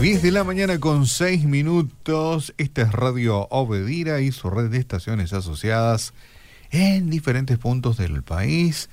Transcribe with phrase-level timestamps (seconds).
[0.00, 2.54] 10 de la mañana con 6 minutos.
[2.56, 6.14] Esta es Radio Obedira y su red de estaciones asociadas
[6.70, 8.90] en diferentes puntos del país.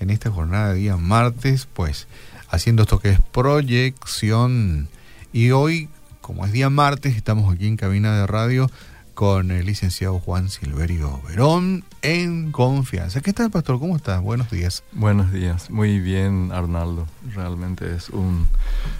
[0.00, 2.08] En esta jornada de día martes, pues
[2.48, 4.88] haciendo esto que es proyección.
[5.30, 5.90] Y hoy,
[6.22, 8.70] como es día martes, estamos aquí en cabina de radio
[9.16, 13.22] con el licenciado Juan Silverio Verón en confianza.
[13.22, 13.78] ¿Qué tal, pastor?
[13.80, 14.20] ¿Cómo estás?
[14.20, 14.84] Buenos días.
[14.92, 15.70] Buenos días.
[15.70, 17.08] Muy bien, Arnaldo.
[17.34, 18.46] Realmente es un,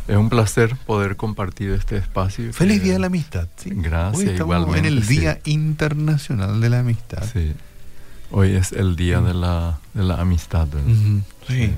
[0.08, 2.50] es un placer poder compartir este espacio.
[2.54, 3.46] Feliz Día de la Amistad.
[3.56, 3.72] ¿sí?
[3.74, 4.24] Gracias.
[4.24, 7.22] Hoy estamos en el Día Internacional de la Amistad.
[7.30, 7.52] Sí.
[8.30, 10.66] Hoy es el Día de, la, de la Amistad.
[11.46, 11.74] sí.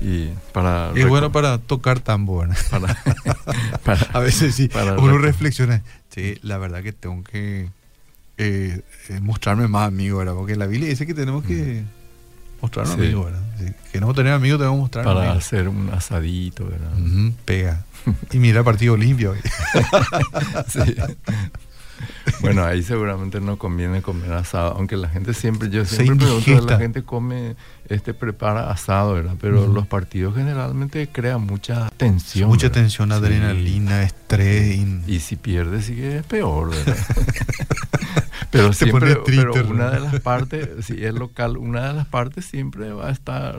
[0.00, 2.50] Y para es bueno para tocar tambor.
[2.70, 2.96] Para,
[3.84, 5.82] para, a veces sí, para uno reflexiona,
[6.18, 7.68] sí, la verdad que tengo que
[8.38, 10.34] eh, eh, mostrarme más amigo, ¿verdad?
[10.34, 12.60] Porque la Biblia dice que tenemos que mm.
[12.62, 13.02] mostrarnos sí.
[13.02, 13.42] amigos, ¿verdad?
[13.58, 13.66] Sí.
[13.92, 15.46] Queremos tener amigos, tenemos que mostrarnos Para amigos.
[15.46, 16.92] hacer un asadito, ¿verdad?
[16.98, 17.84] Uh -huh, pega.
[18.32, 19.34] y mira partido limpio.
[20.68, 20.94] sí.
[22.40, 26.78] Bueno, ahí seguramente no conviene comer asado, aunque la gente siempre, yo siempre pregunto, la
[26.78, 27.56] gente come,
[27.88, 29.34] este prepara asado, ¿verdad?
[29.40, 29.74] Pero uh -huh.
[29.74, 32.48] los partidos generalmente crean mucha tensión.
[32.48, 32.82] Mucha ¿verdad?
[32.82, 34.06] tensión, adrenalina, sí.
[34.06, 34.76] estrés.
[34.76, 36.96] Y, y, si pierdes sigue peor, ¿verdad?
[38.50, 42.92] pero siempre, pero una de las partes, si es local, una de las partes siempre
[42.92, 43.58] va a estar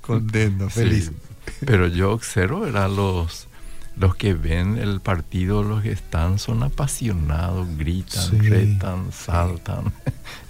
[0.00, 1.12] contento, feliz.
[1.46, 1.52] Sí.
[1.66, 2.88] Pero yo observo, ¿verdad?
[2.90, 3.48] Los
[3.96, 8.38] los que ven el partido, los que están, son apasionados, gritan, sí.
[8.38, 9.92] retan, saltan.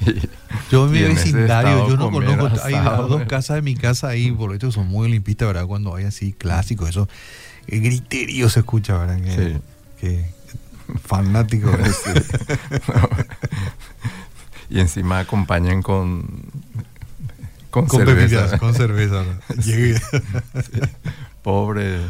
[0.70, 4.08] yo en mi vecindario, yo no conozco, asado, hay las dos casas de mi casa
[4.08, 5.66] ahí, por eso son muy limpitas, ¿verdad?
[5.66, 7.08] Cuando hay así clásicos, eso,
[7.66, 9.20] el griterío se escucha, ¿verdad?
[9.20, 9.60] Que, sí.
[10.00, 10.30] que
[11.02, 11.70] fanático.
[11.70, 12.10] sí.
[12.88, 13.08] no.
[14.70, 16.50] Y encima acompañan con
[17.70, 18.36] con, con cerveza.
[18.36, 19.24] Bebidas, con cerveza.
[19.24, 19.38] ¿no?
[21.42, 22.00] Pobre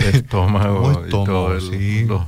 [0.12, 2.04] estómago, estómago y todo el, sí.
[2.04, 2.22] los,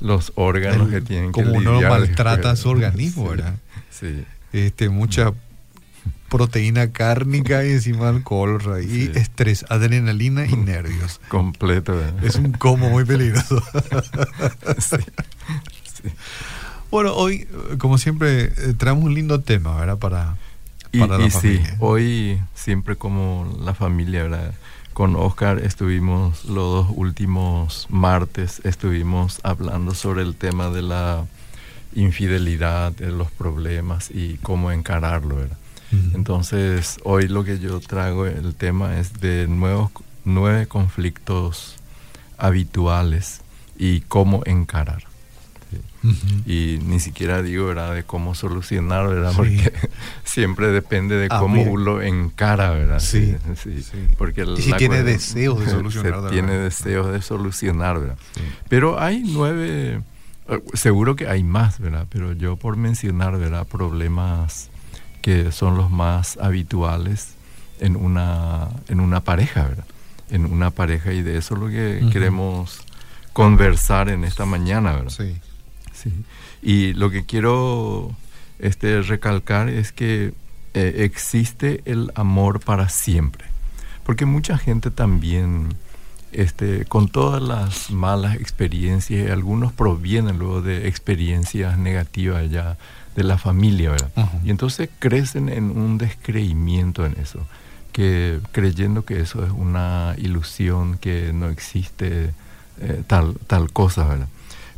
[0.00, 2.58] los, órganos el, que tienen como que uno lidiar maltrata después.
[2.58, 3.54] su organismo, ¿verdad?
[3.90, 4.24] Sí.
[4.52, 5.32] Este, mucha
[6.32, 9.10] proteína cárnica y encima alcohol, y sí.
[9.14, 11.20] estrés, adrenalina y nervios.
[11.28, 11.94] Completo.
[11.94, 12.24] ¿verdad?
[12.24, 13.62] Es un como muy peligroso.
[14.78, 14.96] sí.
[16.90, 17.46] Bueno, hoy,
[17.78, 19.98] como siempre, traemos un lindo tema, ¿verdad?
[19.98, 20.36] Para,
[20.98, 21.66] para y, la y familia.
[21.66, 24.54] sí, hoy siempre como la familia, ¿verdad?
[24.92, 31.26] Con Oscar estuvimos los dos últimos martes, estuvimos hablando sobre el tema de la
[31.94, 35.36] infidelidad, de los problemas y cómo encararlo.
[35.36, 35.56] ¿verdad?
[35.92, 36.14] Uh -huh.
[36.14, 39.90] Entonces, hoy lo que yo traigo, el tema es de nuevos,
[40.24, 41.76] nueve conflictos
[42.38, 43.40] habituales
[43.78, 45.11] y cómo encarar.
[46.02, 46.46] Uh -huh.
[46.46, 49.30] Y ni siquiera digo, ¿verdad?, de cómo solucionar, ¿verdad?
[49.30, 49.36] Sí.
[49.36, 49.72] Porque
[50.24, 53.00] siempre depende de cómo ah, uno encara, ¿verdad?
[53.00, 53.36] Sí.
[53.56, 53.82] sí.
[53.82, 54.08] sí.
[54.18, 56.24] Porque y si tiene deseos de solucionar.
[56.24, 58.18] Se tiene deseos de solucionar, ¿verdad?
[58.68, 60.00] Pero hay nueve,
[60.74, 62.06] seguro que hay más, ¿verdad?
[62.10, 64.70] Pero yo por mencionar, ¿verdad?, problemas
[65.22, 67.34] que son los más habituales
[67.78, 69.86] en una, en una pareja, ¿verdad?
[70.30, 72.12] En una pareja y de eso es lo que uh -huh.
[72.12, 72.82] queremos
[73.32, 75.10] conversar en esta mañana, ¿verdad?
[75.10, 75.36] Sí.
[76.02, 76.10] Sí.
[76.62, 78.14] Y lo que quiero
[78.58, 80.32] este, recalcar es que
[80.74, 83.44] eh, existe el amor para siempre.
[84.04, 85.74] Porque mucha gente también,
[86.32, 92.78] este, con todas las malas experiencias, algunos provienen luego de experiencias negativas ya
[93.14, 94.10] de la familia, ¿verdad?
[94.16, 94.46] Uh -huh.
[94.46, 97.46] Y entonces crecen en un descreimiento en eso,
[97.92, 102.30] que creyendo que eso es una ilusión, que no existe
[102.80, 104.28] eh, tal, tal cosa, ¿verdad?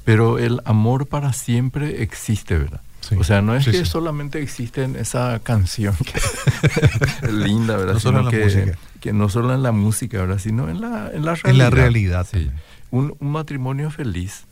[0.05, 2.81] Pero el amor para siempre existe, ¿verdad?
[3.01, 3.17] Sí.
[3.19, 3.85] O sea, no es sí, que sí.
[3.85, 7.95] solamente existe en esa canción que linda, ¿verdad?
[7.95, 8.79] No solo en la que, música.
[9.01, 10.39] que no solo en la música, ¿verdad?
[10.39, 11.51] Sino en la, en la realidad.
[11.51, 12.27] En la realidad.
[12.31, 12.51] Sí.
[12.91, 14.45] Un, un, matrimonio feliz,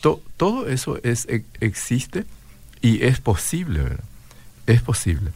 [0.00, 2.26] to, todo eso es, e, existe
[2.82, 4.04] y es posible, ¿verdad?
[4.66, 5.30] Es posible.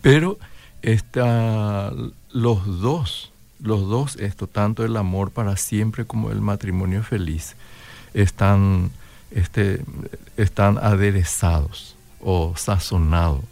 [0.00, 0.38] Pero
[0.82, 1.92] está,
[2.32, 7.56] los dos, los dos, esto, tanto el amor para siempre como el matrimonio feliz,
[8.14, 8.90] están,
[9.30, 9.82] este,
[10.36, 13.44] están aderezados o sazonados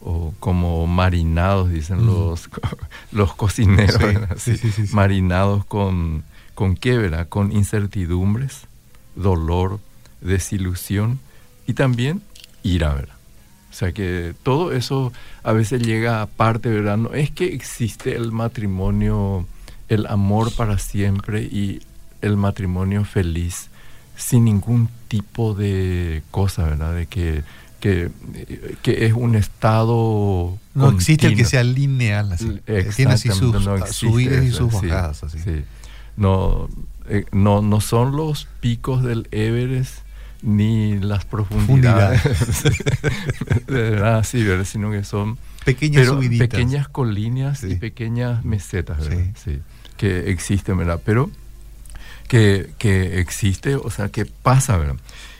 [0.00, 2.06] o como marinados, dicen mm.
[2.06, 2.50] los,
[3.12, 3.96] los cocineros,
[4.36, 6.24] sí, sí, sí, marinados con,
[6.54, 7.28] con qué, ¿verdad?
[7.28, 8.66] Con incertidumbres,
[9.16, 9.80] dolor,
[10.20, 11.20] desilusión
[11.66, 12.22] y también
[12.62, 13.14] ira, ¿verdad?
[13.70, 15.12] O sea que todo eso
[15.42, 16.96] a veces llega aparte, ¿verdad?
[16.96, 19.46] No es que existe el matrimonio,
[19.88, 21.80] el amor para siempre y
[22.20, 23.70] el matrimonio feliz
[24.16, 26.94] sin ningún tipo de cosa, ¿verdad?
[26.94, 27.42] De que,
[27.80, 28.10] que,
[28.82, 30.58] que es un estado...
[30.74, 31.00] No continuo.
[31.00, 32.60] existe el que sea lineal, así.
[32.96, 35.18] Tiene así sus no subidas y sus bajadas.
[35.18, 35.38] Sí, así.
[35.38, 35.64] Sí.
[36.16, 36.68] No,
[37.08, 40.04] eh, no, no son los picos del Everest
[40.42, 42.20] ni las profundidades,
[44.02, 49.08] ah, sí, sino que son pequeñas, pequeñas colinas y pequeñas mesetas
[49.42, 49.60] sí.
[49.96, 51.00] que existen, ¿verdad?
[51.02, 51.30] Pero
[52.28, 54.96] que, que, existe, o sea, que pasa, ¿verdad?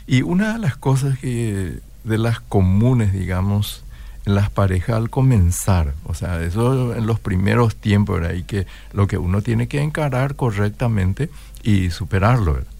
[0.07, 3.83] Y una de las cosas que, de las comunes, digamos,
[4.25, 8.35] en las parejas al comenzar, o sea, eso en los primeros tiempos, ¿verdad?
[8.35, 11.29] Y que lo que uno tiene que encarar correctamente
[11.63, 12.71] y superarlo, ¿verdad?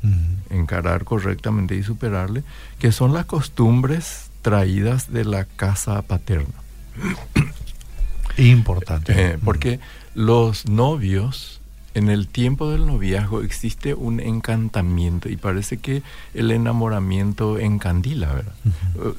[0.49, 2.43] Encarar correctamente y superarle,
[2.79, 6.53] que son las costumbres traídas de la casa paterna.
[8.37, 9.13] Importante.
[9.15, 9.79] Eh, porque
[10.13, 11.61] los novios
[11.95, 16.03] en el tiempo del noviazgo existe un encantamiento y parece que
[16.33, 18.53] el enamoramiento encandila, ¿verdad?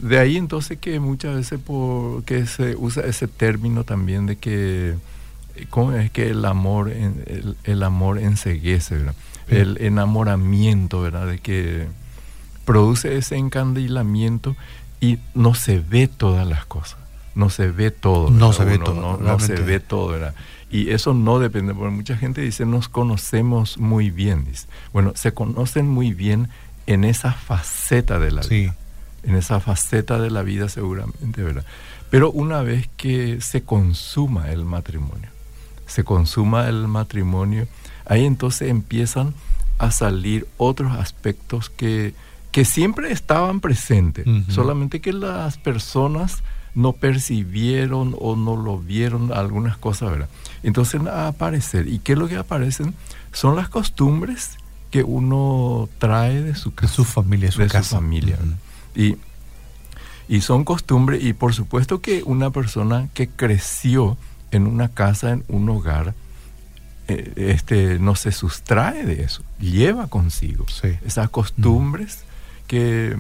[0.00, 4.94] De ahí entonces que muchas veces por, que se usa ese término también de que
[5.70, 9.14] ¿cómo es que el amor el, el amor enseguece, ¿verdad?
[9.48, 11.26] El enamoramiento, ¿verdad?
[11.26, 11.86] De que
[12.66, 14.54] produce ese encandilamiento
[15.00, 16.98] y no se ve todas las cosas,
[17.36, 18.30] no se ve todo.
[18.30, 18.94] No se ve todo.
[18.94, 20.34] No, no se ve todo, ¿verdad?
[20.70, 24.46] Y eso no depende, porque mucha gente dice, nos conocemos muy bien.
[24.46, 24.66] Dice.
[24.92, 26.48] Bueno, se conocen muy bien
[26.86, 28.74] en esa faceta de la vida.
[29.22, 31.64] En esa faceta de la vida seguramente, ¿verdad?
[32.08, 35.28] Pero una vez que se consuma el matrimonio,
[35.86, 37.68] se consuma el matrimonio,
[38.06, 39.34] ahí entonces empiezan
[39.78, 42.14] a salir otros aspectos que,
[42.50, 46.42] que siempre estaban presentes, solamente que las personas
[46.76, 50.28] no percibieron o no lo vieron algunas cosas, ¿verdad?
[50.62, 51.88] Entonces a aparecer.
[51.88, 52.94] ¿Y qué es lo que aparecen?
[53.32, 54.58] Son las costumbres
[54.90, 56.90] que uno trae de su casa.
[56.90, 58.38] De su familia, su de su familia.
[58.94, 59.16] y,
[60.28, 64.18] y son costumbres, y por supuesto que una persona que creció
[64.50, 66.14] en una casa, en un hogar,
[67.08, 70.66] eh, este, no se sustrae de eso, lleva consigo
[71.04, 72.24] esas costumbres
[72.66, 73.16] que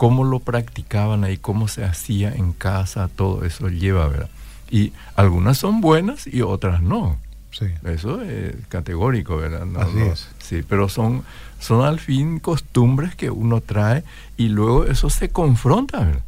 [0.00, 4.30] cómo lo practicaban ahí, cómo se hacía en casa, todo eso lleva, ¿verdad?
[4.70, 7.18] Y algunas son buenas y otras no.
[7.50, 7.66] Sí.
[7.84, 9.68] Eso es categórico, ¿verdad?
[9.76, 10.28] Así es.
[10.38, 11.22] Sí, pero son,
[11.58, 14.02] son al fin costumbres que uno trae
[14.38, 16.24] y luego eso se confronta, ¿verdad?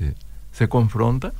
[0.00, 0.12] Sí.
[0.50, 1.32] Se confronta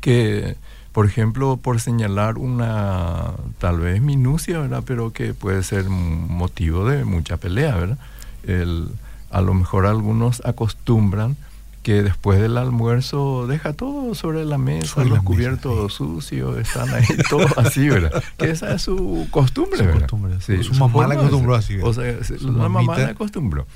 [0.00, 0.56] que,
[0.92, 4.82] por ejemplo, por señalar una tal vez minucia, ¿verdad?
[4.86, 7.98] Pero que puede ser motivo de mucha pelea, ¿verdad?
[8.44, 8.88] El,
[9.30, 11.36] a lo mejor algunos acostumbran
[11.82, 17.46] que después del almuerzo deja todo sobre la mesa, los cubiertos sucios, están ahí todo
[17.56, 18.22] así, ¿verdad?
[18.36, 20.00] Que esa es su costumbre, su ¿verdad?
[20.00, 21.78] Costumbre, sí, su, mamá la acostumbró así.
[21.82, 23.66] O sea, la mamá la acostumbró.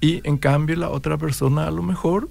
[0.00, 2.28] Y en cambio la otra persona a lo mejor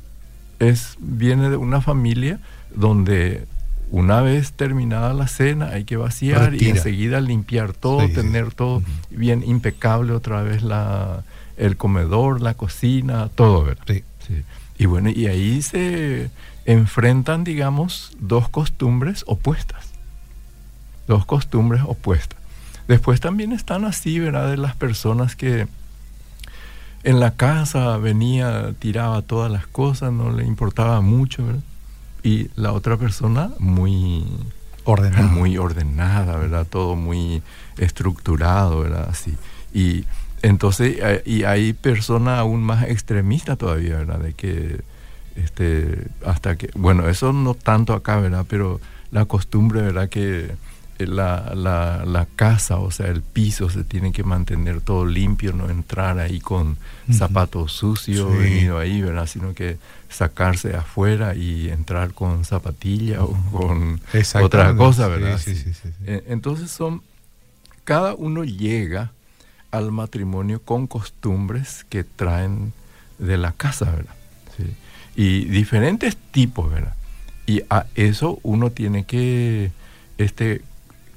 [0.60, 2.40] es viene de una familia
[2.76, 3.48] donde
[3.90, 9.44] una vez terminada la cena hay que vaciar y enseguida limpiar todo, tener todo bien
[9.46, 11.24] impecable otra vez la
[11.58, 13.84] el comedor, la cocina, todo, ¿verdad?
[13.88, 14.04] Sí.
[14.78, 16.30] Y bueno, y ahí se
[16.66, 19.86] enfrentan, digamos, dos costumbres opuestas.
[21.08, 22.40] Dos costumbres opuestas.
[22.88, 24.50] Después también están así, ¿verdad?
[24.50, 25.68] De las personas que
[27.04, 31.62] en la casa venía, tiraba todas las cosas, no le importaba mucho, ¿verdad?
[32.24, 34.26] Y la otra persona muy
[34.86, 36.66] ordenada, muy ordenada, ¿verdad?
[36.70, 37.42] Todo muy
[37.78, 39.10] estructurado, ¿verdad?
[39.10, 39.36] Así.
[39.74, 40.06] Y
[40.44, 44.20] entonces, eh, y hay personas aún más extremistas todavía, ¿verdad?
[44.20, 44.82] De que,
[45.38, 48.46] este, hasta que, bueno, eso no tanto acá, ¿verdad?
[48.48, 50.10] Pero la costumbre, ¿verdad?
[50.10, 50.52] Que
[51.00, 55.70] la, la, la casa, o sea, el piso se tiene que mantener todo limpio, no
[55.70, 56.78] entrar ahí con
[57.10, 59.28] zapatos sucios, venido ahí, ¿verdad?
[59.28, 59.78] Sino que
[60.10, 64.02] sacarse afuera y entrar con zapatilla o con
[64.42, 65.40] otra cosa, ¿verdad?
[65.40, 67.02] Sí, sí, sí, eh, Entonces son,
[67.86, 69.12] cada uno llega
[69.74, 72.74] al matrimonio con costumbres que traen
[73.18, 74.14] de la casa, ¿verdad?
[75.16, 76.94] Y diferentes tipos, ¿verdad?
[77.48, 79.72] Y a eso uno tiene que
[80.20, 80.62] este,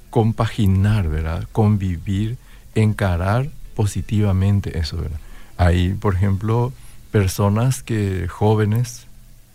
[0.09, 1.47] compaginar, ¿verdad?
[1.53, 2.39] Convivir,
[2.75, 5.21] encarar positivamente eso, ¿verdad?
[5.59, 6.73] Hay, por ejemplo,
[7.11, 9.07] personas que, jóvenes,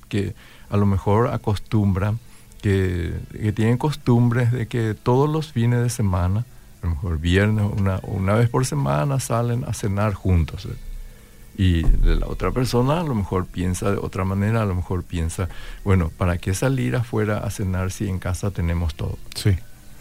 [0.10, 0.36] que
[0.70, 2.20] a lo mejor acostumbran,
[2.62, 6.46] que, que tienen costumbres de que todos los fines de semana
[6.81, 10.65] a lo mejor viernes, una, una vez por semana salen a cenar juntos.
[10.65, 10.75] ¿eh?
[11.57, 15.03] Y de la otra persona a lo mejor piensa de otra manera, a lo mejor
[15.03, 15.47] piensa,
[15.83, 19.17] bueno, ¿para qué salir afuera a cenar si en casa tenemos todo?
[19.35, 19.55] Sí.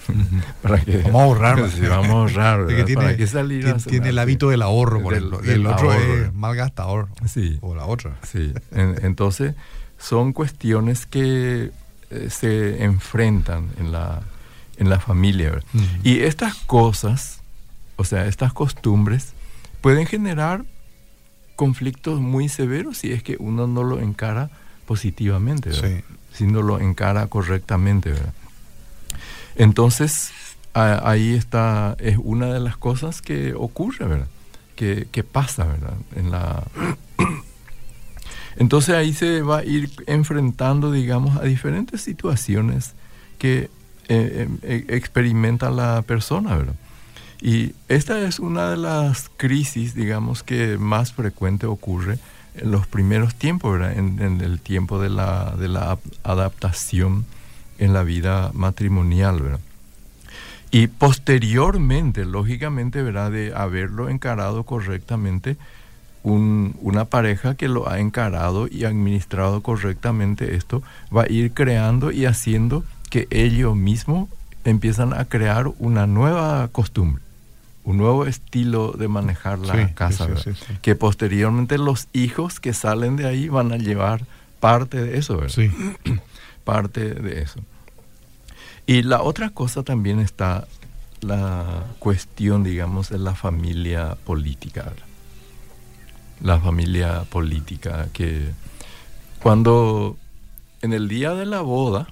[0.63, 0.99] ¿Para qué?
[1.03, 1.71] Vamos a ahorrar.
[1.71, 2.67] Sí, vamos a ahorrar.
[2.67, 3.91] Tiene, ¿Para qué salir tiene, a cenar?
[3.91, 5.41] Tiene el hábito del ahorro, por ejemplo.
[5.43, 7.09] el otro es malgastador.
[7.27, 7.59] Sí.
[7.61, 8.17] O la otra.
[8.23, 8.53] Sí.
[8.73, 9.55] entonces,
[9.99, 11.71] son cuestiones que
[12.11, 14.23] eh, se enfrentan en la
[14.81, 15.63] en la familia.
[16.03, 17.43] Y estas cosas,
[17.97, 19.35] o sea, estas costumbres
[19.83, 20.65] pueden generar
[21.55, 24.51] conflictos muy severos si es que uno no lo encara
[24.87, 25.71] positivamente,
[26.33, 28.15] si no lo encara correctamente.
[29.55, 30.33] Entonces,
[30.73, 34.29] ahí está, es una de las cosas que ocurre, ¿verdad?
[34.77, 35.95] Que, que pasa, ¿verdad?
[36.17, 36.65] En la...
[38.57, 42.95] Entonces ahí se va a ir enfrentando, digamos, a diferentes situaciones
[43.39, 43.69] que
[44.13, 46.75] eh, eh, experimenta la persona, ¿verdad?
[47.41, 52.19] Y esta es una de las crisis, digamos, que más frecuente ocurre
[52.57, 53.97] en los primeros tiempos, ¿verdad?
[53.97, 57.25] En, el tiempo de la, de la adaptación
[57.79, 59.61] en la vida matrimonial, ¿verdad?
[60.73, 63.31] Y posteriormente, lógicamente, ¿verdad?
[63.31, 65.57] De haberlo encarado correctamente,
[66.25, 70.83] una pareja que lo ha encarado y administrado correctamente esto
[71.17, 74.29] va a ir creando y haciendo que ellos mismos
[74.65, 77.23] empiezan a crear una nueva costumbre,
[77.85, 80.29] un nuevo estilo de manejar la casa,
[80.83, 84.25] que posteriormente los hijos que salen de ahí van a llevar
[84.61, 85.71] parte de eso, ¿verdad?
[86.65, 87.61] parte de eso.
[88.87, 90.67] Y la otra cosa también está
[91.21, 94.85] la cuestión, digamos, de la familia política.
[94.85, 95.11] ¿verdad?
[96.43, 98.51] la familia política, que
[99.43, 100.17] cuando
[100.83, 102.09] en el día de la boda,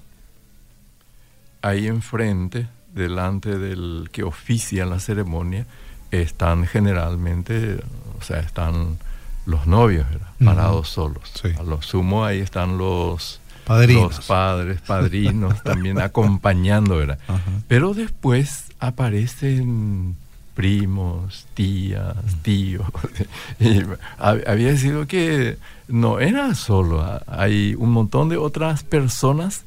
[1.61, 5.65] ahí enfrente, delante del que oficia la ceremonia,
[6.11, 7.79] están generalmente,
[8.19, 8.97] o sea, están
[9.45, 10.05] los novios,
[10.43, 11.31] parados solos.
[11.57, 17.19] A lo sumo ahí están los, los padres, padrinos, también acompañando, ¿verdad?
[17.67, 20.15] Pero después aparecen
[20.53, 22.87] primos, tías, tíos.
[23.59, 23.81] Y
[24.19, 29.63] había sido que no era solo, hay un montón de otras personas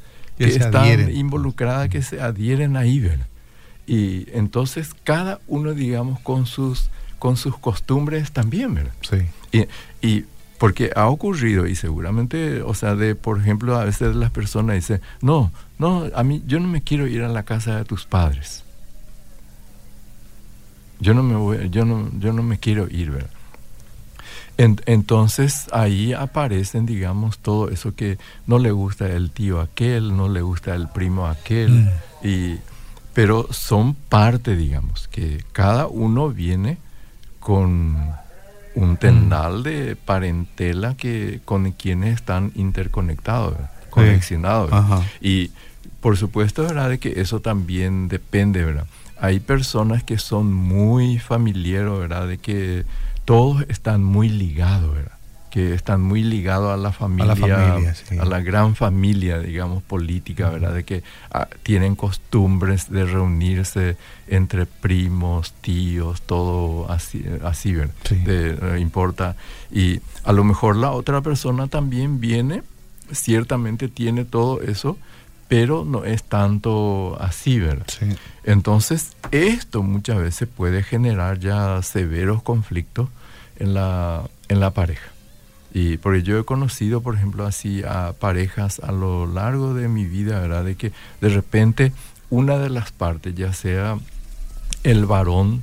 [0.46, 3.26] que, están involucradas, que se adhieren ahí, ¿verdad?
[3.86, 8.92] Y entonces cada uno, digamos, con sus, con sus costumbres también, ¿verdad?
[9.02, 9.66] Sí.
[10.02, 10.24] Y,
[10.58, 15.00] porque ha ocurrido y seguramente, o sea, de, por ejemplo, a veces las personas dicen,
[15.20, 18.62] no, no, a mí, yo no me quiero ir a la casa de tus padres
[21.02, 23.30] yo no me voy, yo no, yo no me quiero ir, ¿verdad?
[24.58, 30.42] Entonces ahí aparecen, digamos, todo eso que no le gusta el tío aquel, no le
[30.42, 31.90] gusta el primo aquel, mm.
[32.26, 32.58] y,
[33.14, 36.78] pero son parte, digamos, que cada uno viene
[37.40, 38.12] con
[38.74, 39.62] un tendal mm.
[39.62, 43.54] de parentela que con quienes están interconectados,
[43.90, 44.70] conexionados.
[45.20, 45.50] Y
[46.00, 46.90] por supuesto, ¿verdad?
[46.90, 48.86] De que eso también depende, ¿verdad?
[49.22, 52.26] hay personas que son muy familiares, ¿verdad?
[52.26, 52.84] De que
[53.24, 55.12] todos están muy ligados, ¿verdad?
[55.50, 57.34] Que están muy ligados a la familia,
[58.18, 60.72] a la, gran familia, digamos, política, ¿verdad?
[60.74, 63.96] De que ah, tienen costumbres de reunirse
[64.28, 67.94] entre primos, tíos, todo así, así ¿verdad?
[68.24, 69.36] De, importa.
[69.70, 72.62] Y a lo mejor la otra persona también viene,
[73.12, 74.96] ciertamente tiene todo eso,
[75.52, 77.84] pero no es tanto así, ¿verdad?
[78.42, 83.10] Entonces, esto muchas veces puede generar ya severos conflictos
[83.58, 85.10] en la, en la pareja.
[85.74, 90.06] Y porque yo he conocido, por ejemplo, así a parejas a lo largo de mi
[90.06, 90.64] vida, ¿verdad?
[90.64, 90.90] De que
[91.20, 91.92] de repente
[92.30, 93.98] una de las partes, ya sea
[94.84, 95.62] el varón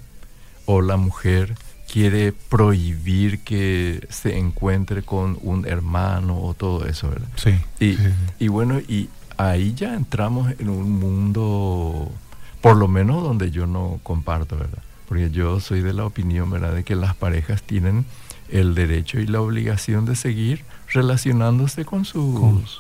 [0.66, 1.56] o la mujer,
[1.92, 7.28] quiere prohibir que se encuentre con un hermano o todo eso, ¿verdad?
[7.38, 7.56] Sí.
[7.80, 7.98] Y,
[8.38, 12.12] y bueno, y ahí ya entramos en un mundo,
[12.60, 14.84] por lo menos donde yo no comparto, ¿verdad?
[15.08, 18.06] Porque yo soy de la opinión, ¿verdad?, de que las parejas tienen
[18.50, 22.38] el derecho y la obligación de seguir relacionándose con sus,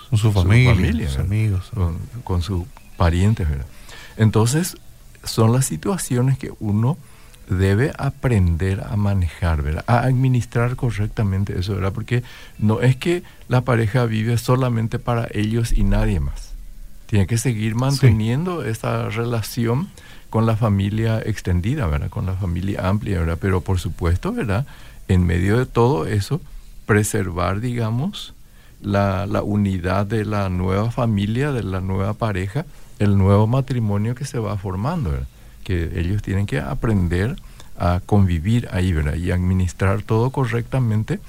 [0.09, 1.71] con, su familia, sus amigos,
[2.25, 2.65] con, sus
[2.97, 3.65] parientes, ¿verdad?
[4.17, 4.75] Entonces,
[5.23, 6.97] son las situaciones que uno
[7.47, 9.85] debe aprender a manejar, ¿verdad?
[9.87, 11.93] A administrar correctamente eso, ¿verdad?
[11.93, 12.23] Porque
[12.57, 16.48] no es que la pareja vive solamente para ellos y nadie más
[17.09, 19.89] tiene que seguir manteniendo esa relación
[20.29, 22.11] con la familia extendida, ¿verdad?
[22.11, 23.39] Con la familia amplia, ¿verdad?
[23.41, 24.67] Pero por supuesto, ¿verdad?
[25.07, 26.39] En medio de todo eso,
[26.85, 28.35] preservar, digamos,
[28.79, 32.67] la, la unidad de la nueva familia, de la nueva pareja,
[32.99, 35.27] el nuevo matrimonio que se va formando, ¿verdad?
[35.63, 37.37] Que ellos tienen que aprender
[37.79, 39.15] a convivir ahí, ¿verdad?
[39.15, 41.19] Y administrar todo correctamente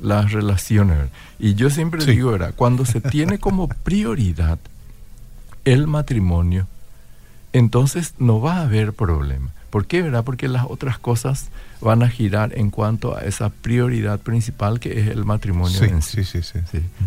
[0.00, 0.96] las relaciones.
[0.96, 1.12] ¿verdad?
[1.38, 2.54] Y yo siempre digo, ¿verdad?
[2.56, 4.58] Cuando se tiene como prioridad
[5.72, 6.66] el matrimonio,
[7.52, 9.52] entonces no va a haber problema.
[9.70, 10.00] ¿Por qué?
[10.00, 10.24] ¿Verdad?
[10.24, 15.08] Porque las otras cosas van a girar en cuanto a esa prioridad principal que es
[15.08, 16.24] el matrimonio en sí.
[16.24, 16.60] Sí, sí,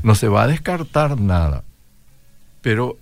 [0.03, 1.63] No se va a descartar nada,
[2.61, 2.97] pero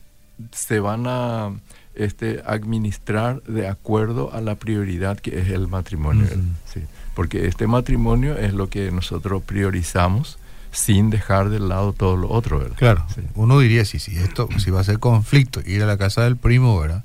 [0.52, 1.52] se van a
[1.94, 6.28] este, administrar de acuerdo a la prioridad que es el matrimonio.
[6.66, 6.82] sí.
[7.14, 10.39] Porque este matrimonio es lo que nosotros priorizamos
[10.72, 12.78] sin dejar de lado todo lo otro, ¿verdad?
[12.78, 16.24] Claro, uno diría, si, si esto, si va a ser conflicto, ir a la casa
[16.24, 17.04] del primo, ¿verdad?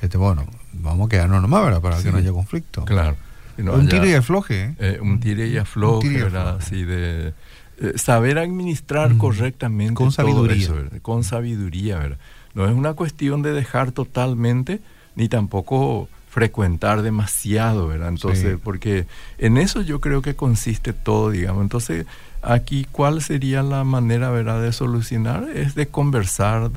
[0.00, 1.80] este, bueno, vamos a quedarnos nomás, ¿verdad?
[1.80, 2.84] Para que no haya conflicto.
[2.84, 3.16] Claro.
[3.58, 4.74] un tire y afloje, ¿eh?
[4.78, 4.98] ¿eh?
[5.00, 6.56] un tire y afloje, ¿verdad?
[6.56, 7.32] Así de
[7.78, 10.68] eh, saber administrar correctamente con sabiduría.
[11.02, 12.18] con sabiduría, ¿verdad?
[12.54, 14.80] No es una cuestión de dejar totalmente,
[15.14, 18.10] ni tampoco frecuentar demasiado, ¿verdad?
[18.10, 19.06] Entonces, porque
[19.38, 21.62] en eso yo creo que consiste todo, digamos.
[21.62, 22.04] Entonces,
[22.42, 25.48] aquí, ¿cuál sería la manera, ¿verdad?, de solucionar?
[25.54, 26.70] Es de conversar,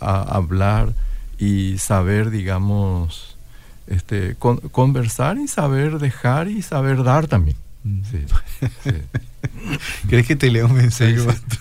[0.00, 0.92] a, hablar
[1.38, 3.38] y saber, digamos,
[3.86, 7.56] este, conversar y saber dejar y saber dar también.
[7.82, 8.00] Mm.
[8.02, 8.26] Sí,
[10.10, 11.16] ¿Crees que te leo un mensaje?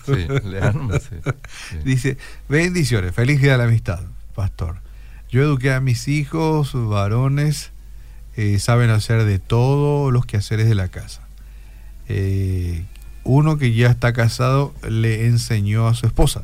[0.05, 2.17] Sí, sí, Dice,
[2.49, 4.01] bendiciones, feliz día de la amistad,
[4.35, 4.83] pastor.
[5.35, 7.71] Yo eduqué a mis hijos, varones,
[8.37, 11.27] eh, saben hacer de todo los quehaceres de la casa.
[12.07, 12.85] Eh,
[13.25, 16.43] uno que ya está casado le enseñó a su esposa,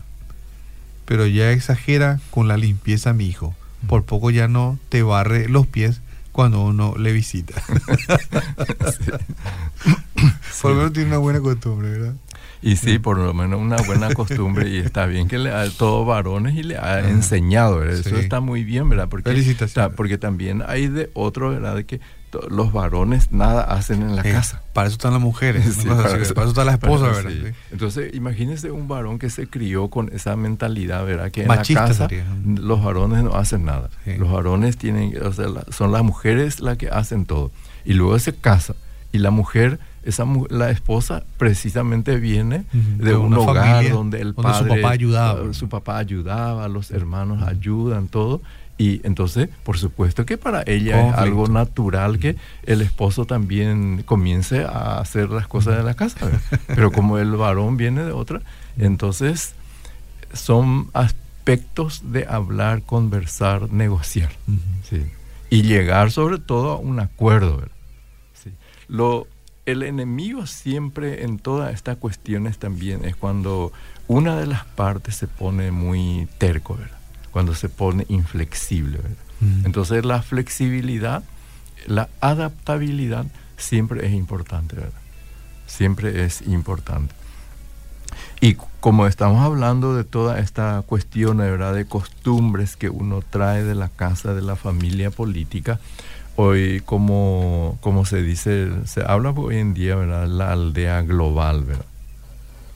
[1.06, 3.56] pero ya exagera con la limpieza a mi hijo.
[3.88, 6.02] Por poco ya no te barre los pies
[6.34, 7.64] cuando uno le visita.
[10.62, 12.16] Por lo menos tiene una buena costumbre, ¿verdad?
[12.62, 16.06] Y sí, por lo menos una buena costumbre y está bien que le ha todos
[16.06, 19.10] varones y le ha enseñado, Eso está muy bien, ¿verdad?
[19.10, 19.96] Porque, Felicitaciones.
[19.96, 21.76] porque también hay de otro, ¿verdad?
[21.76, 22.00] De que
[22.50, 24.62] los varones nada hacen en la eh, casa.
[24.74, 27.54] Para eso están las mujeres, para, eso, están las esposas, ¿verdad?
[27.72, 31.32] Entonces, imagínese un varón que se crió con esa mentalidad, ¿verdad?
[31.32, 32.08] Que en la casa
[32.46, 33.90] los varones no hacen nada.
[34.06, 37.52] Los varones tienen, o sea, son las mujeres las que hacen todo.
[37.84, 38.76] Y luego se casa
[39.12, 44.68] y la mujer esa la esposa precisamente viene de un hogar donde el padre su
[44.68, 45.54] papá ayudaba.
[45.54, 48.42] su papá ayudaba los hermanos ayudan todo.
[48.78, 54.64] Y entonces por supuesto que para ella es algo natural que el esposo también comience
[54.64, 56.18] a hacer las cosas de la casa
[56.66, 58.42] pero como el varón viene de otra
[58.78, 59.54] entonces
[60.34, 64.32] son aspectos de hablar conversar negociar.
[65.50, 67.62] Y llegar sobre todo a un acuerdo
[68.88, 69.28] lo
[69.66, 73.72] el enemigo siempre en todas estas cuestiones también es cuando
[74.08, 76.98] una de las partes se pone muy terco, ¿verdad?
[77.32, 78.98] cuando se pone inflexible.
[78.98, 79.18] ¿verdad?
[79.40, 79.66] Mm.
[79.66, 81.24] Entonces la flexibilidad,
[81.88, 83.26] la adaptabilidad
[83.58, 85.00] siempre es importante, ¿verdad?
[85.68, 87.14] Siempre es importante.
[88.42, 91.74] Y como estamos hablando de toda esta cuestión ¿verdad?
[91.74, 95.80] de costumbres que uno trae de la casa, de la familia política,
[96.42, 100.28] hoy como, como se dice, se habla hoy en día, ¿verdad?
[100.28, 101.86] La aldea global, ¿verdad?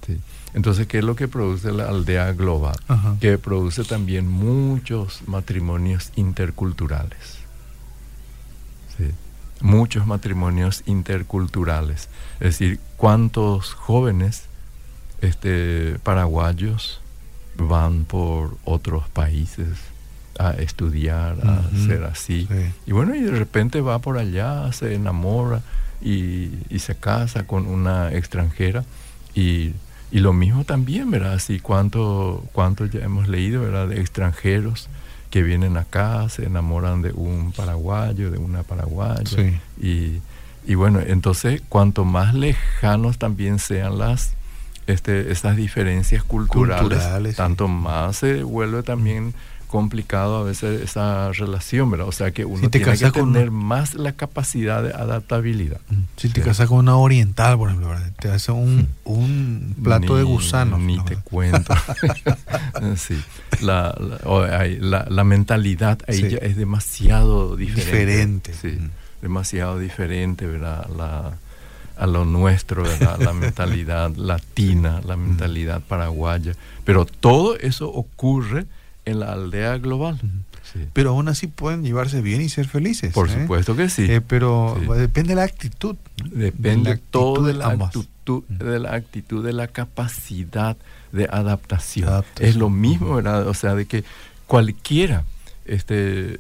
[0.06, 0.20] Sí.
[0.54, 2.78] Entonces, ¿qué es lo que produce la aldea global?
[3.20, 7.40] Que produce también muchos matrimonios interculturales.
[8.98, 9.12] Sí.
[9.62, 12.10] Muchos matrimonios interculturales.
[12.36, 14.44] Es decir, ¿cuántos jóvenes
[15.22, 17.02] este, paraguayos
[17.58, 19.95] van por otros países?
[20.40, 22.48] A estudiar, a ser así.
[22.86, 25.62] Y bueno, y de repente va por allá, se enamora
[26.02, 28.84] y, se casa con una extranjera.
[29.34, 29.74] Y,
[30.12, 31.34] lo mismo también, ¿verdad?
[31.34, 33.90] Así, ¿cuánto, cuánto ya hemos leído, ¿verdad?
[33.90, 34.88] De extranjeros
[35.30, 39.60] que vienen acá, se enamoran de un paraguayo, de una paraguaya.
[39.82, 40.22] Y,
[40.66, 44.36] y bueno, entonces, cuanto más lejanos también sean las
[44.88, 49.34] este, esas diferencias culturales, tanto más se vuelve también
[49.76, 52.08] complicado a veces esa relación, ¿verdad?
[52.08, 55.82] O sea que uno tiene que tener más la capacidad de adaptabilidad.
[55.90, 56.04] Mm.
[56.16, 58.88] Si te casas con una oriental, por ejemplo, te hace un, mm.
[59.04, 60.78] un plato de gusano.
[60.78, 61.76] Ni te cuento.
[62.96, 63.22] sí.
[63.60, 63.94] La,
[65.10, 68.54] la, mentalidad ahí es demasiado diferente.
[68.54, 68.78] Sí.
[68.80, 68.92] Mm.
[69.24, 70.88] Demasiado diferente, ¿verdad?
[70.96, 71.34] La,
[71.98, 73.20] a lo nuestro, ¿verdad?
[73.20, 76.54] La mentalidad latina, la mentalidad paraguaya.
[76.86, 78.68] Pero todo eso ocurre
[79.06, 80.20] en la aldea global.
[80.94, 83.14] Pero aún así pueden llevarse bien y ser felices.
[83.14, 83.42] Por ¿eh?
[83.42, 84.06] supuesto que sí.
[84.10, 85.96] Eh, pero depende de la actitud.
[86.24, 90.76] Depende todo de la, actitud, de la actitud, de la capacidad
[91.12, 92.26] de adaptación.
[92.40, 93.48] Es lo mismo, ¿verdad?
[93.48, 94.04] O sea, de que
[94.48, 95.24] cualquiera,
[95.66, 96.40] este,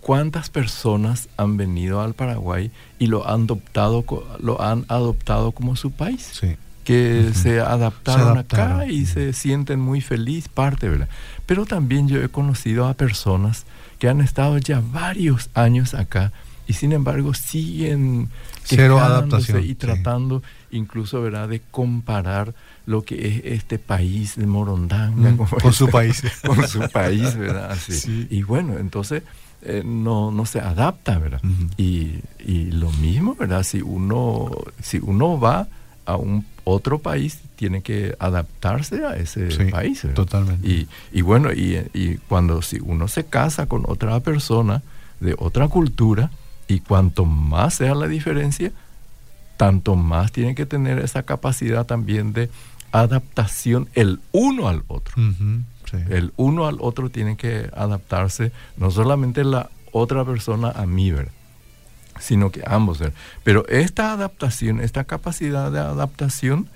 [0.00, 4.04] ¿cuántas personas han venido al Paraguay y lo han adoptado,
[4.40, 6.28] lo han adoptado como su país?
[6.32, 11.08] Sí que se, adaptaron acá y se sienten muy feliz, parte, ¿verdad?
[11.46, 13.64] Pero también yo he conocido a personas
[13.98, 16.32] que han estado ya varios años acá
[16.66, 18.28] y sin embargo siguen
[18.64, 21.48] Cero adaptación, y tratando incluso ¿verdad?
[21.48, 22.54] de comparar
[22.86, 26.22] lo que es este país de Morondanga mm, con su país.
[26.44, 27.70] con su país, ¿verdad?
[27.72, 28.26] Así.
[28.30, 29.22] Y bueno, entonces
[29.62, 31.40] eh, no, no se adapta, ¿verdad?
[31.76, 33.62] y, y, lo mismo, ¿verdad?
[33.62, 34.50] Si uno,
[34.82, 35.68] si uno va
[36.06, 40.06] a un otro país, tiene que adaptarse a ese país.
[40.14, 40.66] Totalmente.
[40.66, 44.82] Y, y bueno, y, y, cuando si uno se casa con otra persona
[45.20, 46.30] de otra cultura,
[46.66, 48.72] y cuanto más sea la diferencia,
[49.56, 52.50] tanto más tiene que tener esa capacidad también de
[52.92, 55.14] adaptación el uno al otro.
[56.08, 61.32] El uno al otro tiene que adaptarse, no solamente la otra persona a mí, ¿verdad?
[62.20, 63.02] Sino que ambos.
[63.42, 66.68] Pero esta adaptación, esta capacidad de adaptación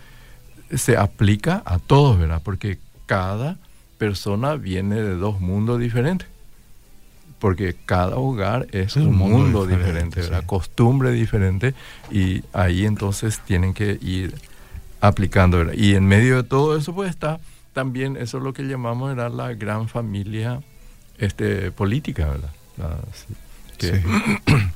[0.74, 2.42] se aplica a todos, ¿verdad?
[2.44, 3.56] Porque cada
[3.98, 6.28] persona viene de dos mundos diferentes.
[7.38, 11.72] Porque cada hogar es, un, mundo, diferente, la costumbre diferente
[12.10, 14.34] y ahí entonces tienen que ir
[15.00, 15.58] aplicando.
[15.58, 15.74] ¿verdad?
[15.74, 17.38] Y en medio de todo eso pues está
[17.72, 20.60] también, eso es lo que llamamos era la gran familia
[21.18, 22.50] este, política, ¿verdad?
[22.76, 22.96] La,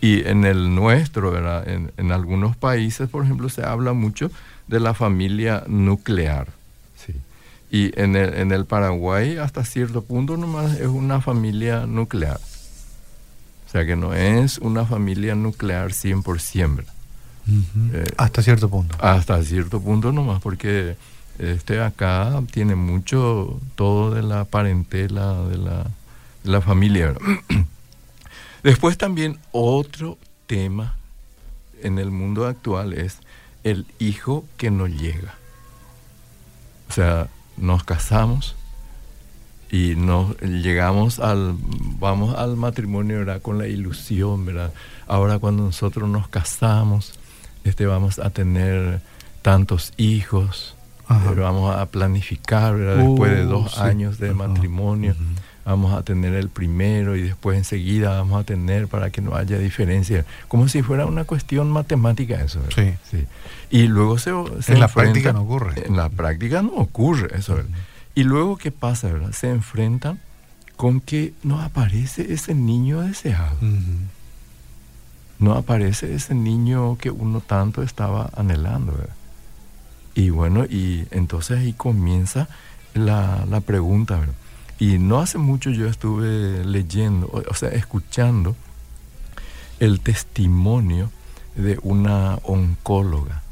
[0.00, 1.68] y en el nuestro, ¿verdad?
[1.68, 4.30] En, en, algunos países, por ejemplo, se habla mucho
[4.66, 6.48] de la familia nuclear.
[6.96, 7.14] ¿sí?
[7.70, 12.40] Y en el, en el Paraguay, hasta cierto punto, nomás es una familia nuclear.
[13.66, 16.74] O sea que no es una familia nuclear 100%.
[16.76, 16.94] ¿verdad?
[17.92, 18.96] Eh, hasta cierto punto.
[19.00, 20.96] Hasta cierto punto nomás, porque
[21.38, 25.84] este acá tiene mucho todo de la parentela, de la,
[26.44, 27.14] de la familia.
[28.62, 30.96] Después también otro tema
[31.82, 33.18] en el mundo actual es
[33.64, 35.34] el hijo que no llega.
[36.88, 38.56] O sea, nos casamos
[39.70, 41.54] y nos llegamos al
[41.98, 43.40] vamos al matrimonio ¿verdad?
[43.40, 44.72] con la ilusión, ¿verdad?
[45.06, 47.14] Ahora cuando nosotros nos casamos,
[47.64, 49.00] este vamos a tener
[49.42, 50.74] tantos hijos,
[51.08, 55.14] vamos a planificar después de uh, dos años de matrimonio
[55.70, 59.58] vamos a tener el primero y después enseguida vamos a tener para que no haya
[59.58, 60.24] diferencia.
[60.48, 62.60] Como si fuera una cuestión matemática eso.
[62.74, 62.92] Sí.
[63.10, 63.26] sí.
[63.70, 64.30] Y luego se...
[64.30, 65.86] en la práctica no ocurre.
[65.86, 67.60] En la práctica no ocurre eso.
[68.14, 69.08] Y luego, ¿qué pasa?
[69.08, 69.32] ¿verdad?
[69.32, 70.20] Se enfrentan
[70.76, 73.56] con que no aparece ese niño deseado.
[75.38, 78.92] No aparece ese niño que uno tanto estaba anhelando.
[78.92, 79.14] ¿verdad?
[80.14, 82.48] Y bueno, y entonces ahí comienza
[82.94, 84.34] la, la pregunta, ¿verdad?
[84.80, 88.56] Y no hace mucho yo estuve leyendo, o sea, escuchando
[89.78, 91.10] el testimonio
[91.54, 93.42] de una oncóloga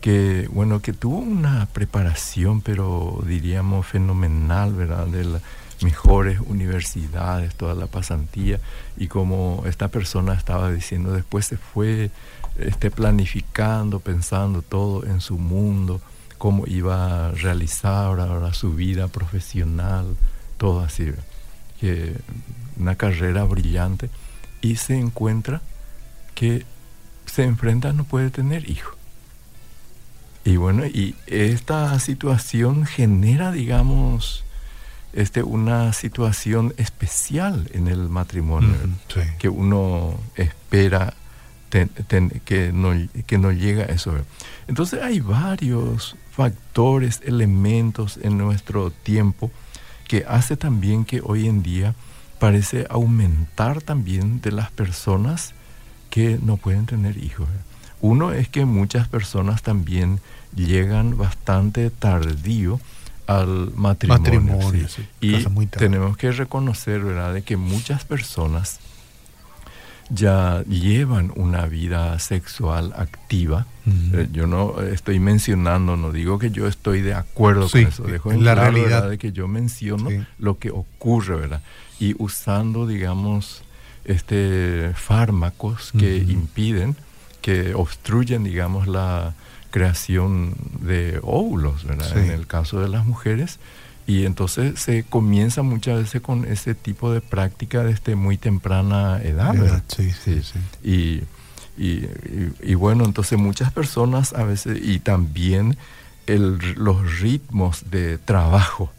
[0.00, 5.06] que, bueno, que tuvo una preparación, pero diríamos fenomenal, ¿verdad?
[5.06, 5.42] De las
[5.82, 8.58] mejores universidades, toda la pasantía,
[8.96, 12.10] y como esta persona estaba diciendo, después se fue
[12.58, 16.00] este, planificando, pensando todo en su mundo,
[16.38, 20.16] cómo iba a realizar ahora su vida profesional,
[20.56, 21.12] todo así,
[21.80, 22.14] que
[22.78, 24.08] una carrera brillante,
[24.60, 25.60] y se encuentra
[26.34, 26.64] que
[27.26, 28.96] se enfrenta no puede tener hijo.
[30.44, 34.44] Y bueno, y esta situación genera, digamos,
[35.12, 38.76] este, una situación especial en el matrimonio,
[39.38, 41.14] que uno espera
[41.70, 42.90] que, no,
[43.26, 44.14] que no llega a eso.
[44.66, 49.50] Entonces hay varios factores, elementos en nuestro tiempo
[50.06, 51.94] que hace también que hoy en día
[52.38, 55.54] parece aumentar también de las personas
[56.10, 57.48] que no pueden tener hijos.
[58.00, 60.20] Uno es que muchas personas también
[60.54, 62.80] llegan bastante tardío
[63.26, 64.86] al matrimonio.
[65.20, 68.80] y tenemos que reconocer, ¿verdad?, de que muchas personas
[70.10, 73.66] ya llevan una vida sexual activa.
[74.12, 78.32] Eh, yo no estoy mencionando, no digo que yo estoy de acuerdo con eso, dejo
[78.32, 81.62] en la realidad de que yo menciono lo que ocurre, ¿verdad?
[81.98, 83.62] Y usando, digamos,
[84.04, 86.96] este fármacos que impiden,
[87.40, 89.34] que obstruyen, digamos, la
[89.70, 92.16] creación de óvulos, ¿verdad?
[92.18, 93.58] En el caso de las mujeres
[94.08, 99.82] y entonces se comienza muchas veces con ese tipo de práctica desde muy temprana edad.
[99.88, 100.58] Sí, sí, sí.
[100.82, 101.24] Y,
[101.76, 105.76] y, bueno, entonces muchas personas a veces, y también
[106.26, 108.90] el, los ritmos de trabajo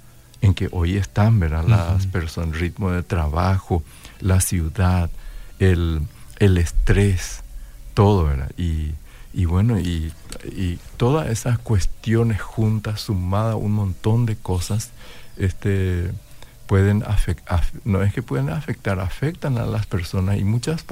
[0.42, 1.66] en que hoy están, ¿verdad?
[1.68, 3.82] Las personas, ritmo de trabajo,
[4.20, 5.10] la ciudad,
[5.58, 6.02] el,
[6.38, 7.42] el estrés,
[7.96, 8.52] todo, ¿verdad?
[8.60, 8.92] Y,
[9.34, 10.12] y bueno, y,
[10.44, 14.92] y, todas esas cuestiones juntas, sumadas, un montón de cosas,
[15.38, 16.12] este,
[16.68, 20.86] pueden afectar, no es que pueden afectar, afectan a las personas y muchas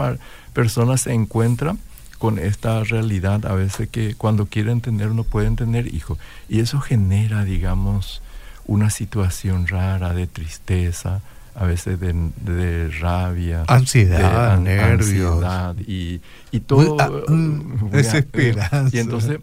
[0.54, 1.80] personas se encuentran
[2.18, 6.18] con esta realidad a veces que cuando quieren tener no pueden tener hijos.
[6.50, 8.22] Y eso genera, digamos,
[8.66, 11.22] una situación rara de tristeza,
[11.58, 15.44] a veces de, rabia, ansiedad, nervios.
[15.88, 16.98] y, y todo.
[17.00, 18.96] Ah, mm, desesperanza.
[18.96, 19.40] y entonces,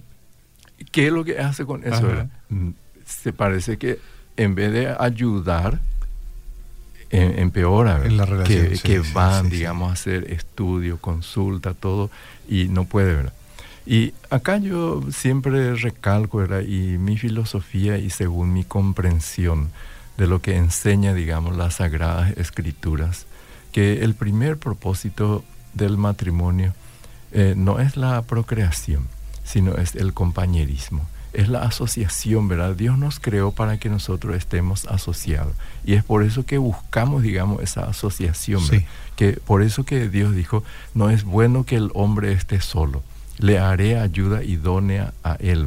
[0.92, 2.08] ¿qué es lo que hace con eso?
[2.50, 2.70] Mm,
[3.04, 3.98] se parece que
[4.36, 5.80] en vez de ayudar,
[7.10, 12.10] empeora, en la relación, que, van, digamos, a hacer estudio, consulta, todo,
[12.48, 13.32] y no puede, ¿verdad?
[13.86, 16.60] Y acá yo siempre recalco, ¿verdad?
[16.60, 19.70] Y mi filosofía y según mi comprensión
[20.16, 23.26] de lo que enseña, digamos, las sagradas escrituras,
[23.72, 26.72] que el primer propósito del matrimonio
[27.32, 29.08] eh, no es la procreación,
[29.44, 32.74] sino es el compañerismo es la asociación, ¿verdad?
[32.76, 35.52] Dios nos creó para que nosotros estemos asociados.
[35.84, 38.62] Y es por eso que buscamos, digamos, esa asociación.
[39.16, 43.02] Que por eso que Dios dijo, no es bueno que el hombre esté solo.
[43.38, 45.66] Le haré ayuda idónea a él.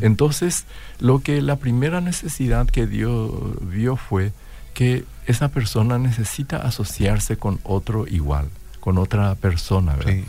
[0.00, 0.64] Entonces,
[0.98, 4.32] lo que la primera necesidad que Dios vio fue
[4.74, 8.48] que esa persona necesita asociarse con otro igual,
[8.80, 9.96] con otra persona.
[9.96, 10.24] ¿verdad?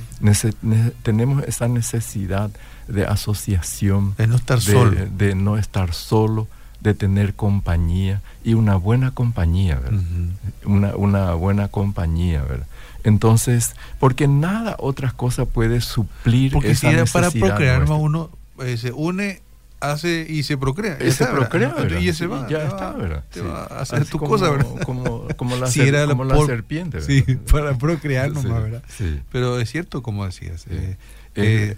[1.04, 2.52] tenemos esa necesidad
[2.88, 6.48] de asociación, de no estar solo, de no estar solo,
[6.82, 9.80] de tener compañía y una buena compañía,
[10.66, 12.68] una, una, buena compañía, ¿verdad?
[13.04, 18.92] Entonces, porque nada otras cosas puede suplir porque esa si para procrear uno eh, se
[18.92, 19.42] une
[19.84, 20.98] hace y se procrea.
[21.06, 22.48] Y se procrea, Y se va.
[22.50, 23.24] ya está, ¿verdad?
[23.32, 24.68] Te va a hacer tu cosa, ¿verdad?
[24.86, 27.08] Como, como, la, serpiente, ¿verdad?
[27.08, 28.84] Sí, para procrear nomás, ¿verdad?
[29.32, 30.66] Pero es cierto, como decías.
[30.70, 30.98] Eh,
[31.36, 31.78] eh,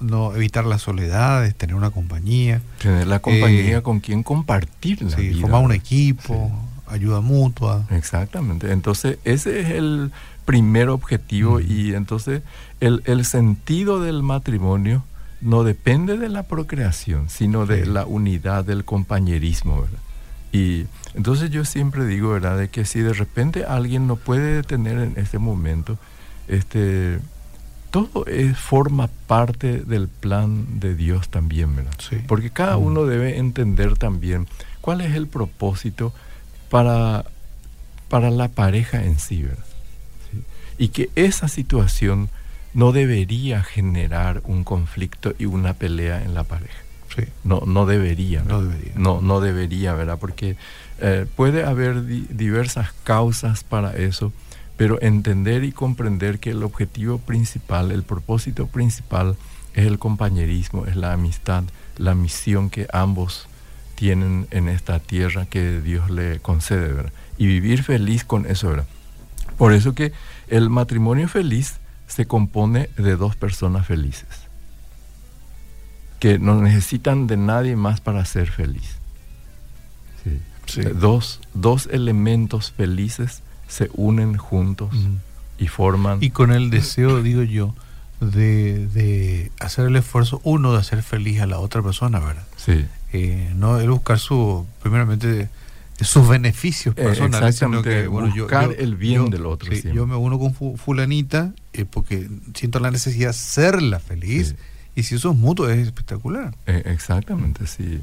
[0.00, 2.60] no, evitar la soledad, tener una compañía.
[2.80, 6.50] Tener la compañía eh, con quien compartir la sí, Formar un equipo,
[6.86, 7.84] ayuda mutua.
[7.90, 8.72] Exactamente.
[8.72, 10.12] Entonces, ese es el
[10.46, 12.42] primer objetivo y entonces
[12.80, 15.04] el, el, sentido del matrimonio
[15.42, 19.98] no depende de la procreación, sino de la unidad del compañerismo, ¿verdad?
[20.52, 24.98] Y entonces yo siempre digo, ¿verdad?, de que si de repente alguien no puede tener
[24.98, 25.98] en este momento,
[26.48, 27.18] este
[27.90, 31.92] todo es, forma parte del plan de Dios también, ¿verdad?
[32.26, 34.46] Porque cada uno debe entender también
[34.80, 36.12] cuál es el propósito
[36.70, 37.24] para,
[38.08, 39.65] para la pareja en sí, ¿verdad?
[40.78, 42.28] Y que esa situación
[42.74, 46.78] no debería generar un conflicto y una pelea en la pareja.
[47.14, 47.22] Sí.
[47.44, 48.42] No, no debería.
[48.42, 48.92] No debería.
[48.96, 50.18] No, no debería, ¿verdad?
[50.18, 50.56] Porque
[51.00, 54.32] eh, puede haber diversas causas para eso
[54.76, 59.36] pero entender y comprender que el objetivo principal, el propósito principal
[59.74, 61.64] es el compañerismo, es la amistad,
[61.96, 63.48] la misión que ambos
[63.94, 67.12] tienen en esta tierra que Dios le concede, ¿verdad?
[67.38, 68.86] Y vivir feliz con eso, ¿verdad?
[69.56, 70.12] Por eso que
[70.48, 74.28] el matrimonio feliz se compone de dos personas felices,
[76.20, 78.96] que no necesitan de nadie más para ser feliz.
[80.96, 84.90] Dos, dos elementos felices se unen juntos
[85.58, 86.18] y forman...
[86.22, 87.74] Y con el deseo, digo yo,
[88.20, 92.44] de, de, hacer el esfuerzo, uno, de hacer feliz a la otra persona, ¿verdad?
[92.56, 92.84] Sí.
[93.12, 95.48] Eh, no el buscar su, primeramente,
[96.00, 99.74] sus beneficios eh, personales, sino que bueno, buscar el bien del otro.
[99.74, 104.54] Sí, yo me uno con fulanita eh, porque siento la necesidad de hacerla feliz.
[104.94, 106.54] Y si eso es mutuo, es espectacular.
[106.66, 108.00] exactamente, sí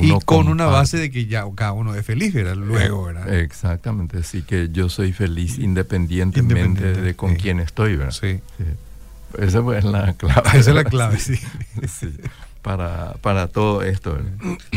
[0.00, 2.56] y con una base de que ya cada uno es feliz, ¿verdad?
[2.56, 3.32] Luego, ¿verdad?
[3.32, 8.12] Exactamente, sí que yo soy feliz independientemente de con quién estoy, ¿verdad?
[8.12, 8.40] Sí.
[9.38, 10.48] Esa es la clave.
[10.54, 11.38] Esa es la clave, sí.
[12.68, 14.18] Para, para todo esto.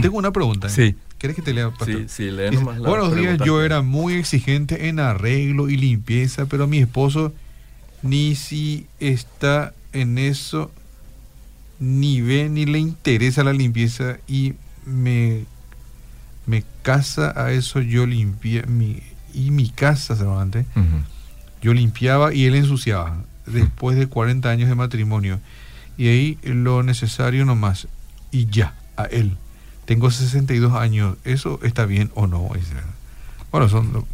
[0.01, 0.67] Tengo una pregunta.
[0.67, 0.69] ¿eh?
[0.69, 0.95] Sí.
[1.17, 1.73] ¿Quieres que te lea?
[1.85, 6.67] Sí, sí, nomás la Buenos días, yo era muy exigente en arreglo y limpieza, pero
[6.67, 7.33] mi esposo
[8.01, 10.71] ni si está en eso
[11.79, 14.53] ni ve ni le interesa la limpieza y
[14.85, 15.43] me,
[16.45, 20.65] me casa a eso yo limpié mi, y mi casa solamente
[21.61, 25.41] yo limpiaba y él ensuciaba después de 40 años de matrimonio
[26.01, 27.87] y ahí lo necesario nomás.
[28.31, 29.37] Y ya a él.
[29.85, 31.15] Tengo 62 años.
[31.25, 32.49] Eso está bien o no
[33.51, 34.05] bueno son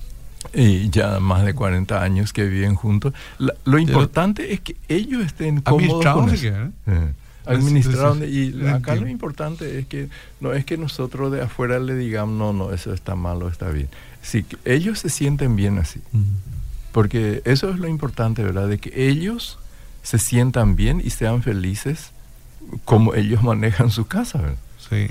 [0.54, 3.13] y ya más de 40 años que viven juntos.
[3.63, 6.47] Lo importante es que ellos estén cómodos con eso.
[6.47, 7.13] ¿eh?
[7.45, 10.10] administrar y acá lo importante es que
[10.41, 13.88] no es que nosotros de afuera le digamos no no eso está malo está bien
[14.21, 16.02] si ellos se sienten bien así.
[16.91, 19.58] Porque eso es lo importante verdad de que ellos
[20.08, 22.12] se sientan bien y sean felices
[22.86, 24.39] como ellos manejan su casa
[24.89, 25.08] Sí.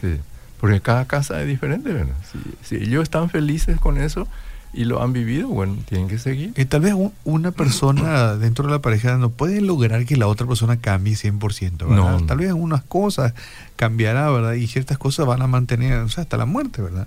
[0.59, 4.27] porque cada casa es diferente verdad si, si ellos están felices con eso
[4.73, 6.53] y lo han vivido, bueno, tienen que seguir.
[6.55, 10.47] Y tal vez una persona dentro de la pareja no puede lograr que la otra
[10.47, 11.97] persona cambie 100%, ¿verdad?
[12.21, 13.33] No, Tal vez unas cosas
[13.77, 14.53] cambiará, ¿verdad?
[14.53, 17.07] Y ciertas cosas van a mantener, o sea, hasta la muerte, ¿verdad?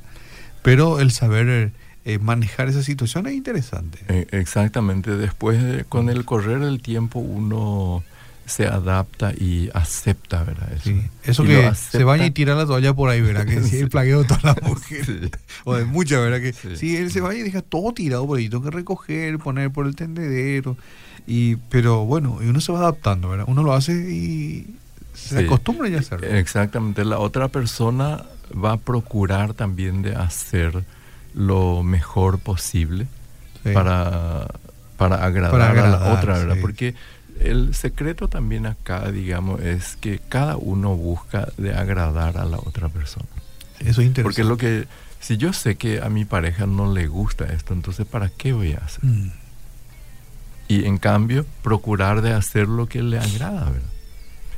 [0.64, 1.72] Pero el saber
[2.06, 4.00] eh, manejar esa situación es interesante.
[4.08, 8.04] Eh, exactamente, después con el correr del tiempo uno
[8.50, 10.70] se adapta y acepta, ¿verdad?
[10.74, 10.92] Eso,
[11.24, 13.46] eso que se vaya y tira la toalla por ahí, ¿verdad?
[13.46, 15.32] Que si el plagueo de todas las mujeres,
[15.64, 16.42] o de muchas, ¿verdad?
[16.42, 19.72] Que si él se vaya y deja todo tirado por ahí, tengo que recoger, poner
[19.72, 20.78] por el tendedero,
[21.28, 23.46] y pero bueno, y uno se va adaptando, ¿verdad?
[23.48, 24.76] Uno lo hace y
[25.14, 26.28] se acostumbra ya a hacerlo.
[26.28, 30.84] Exactamente, la otra persona va a procurar también de hacer
[31.34, 33.08] lo mejor posible
[33.74, 34.48] para,
[34.98, 36.58] para agradar, a la otra, ¿verdad?
[36.62, 36.96] Porque
[37.40, 42.90] el secreto también acá, digamos, es que cada uno busca de agradar a la otra
[42.90, 43.28] persona.
[43.80, 44.24] Eso es interesante.
[44.24, 44.88] Porque lo que,
[45.20, 48.74] si yo sé que a mi pareja no le gusta esto, entonces ¿para qué voy
[48.74, 49.06] a hacer?
[49.06, 49.32] Mm.
[50.68, 53.90] Y en cambio, procurar de hacer lo que le agrada, ¿verdad?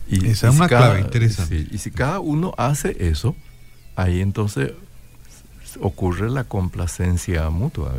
[0.08, 1.68] Y, Esa es una clave interesante.
[1.72, 3.36] y si cada uno hace eso,
[3.96, 4.74] ahí entonces
[5.82, 7.94] ocurre la complacencia mutua.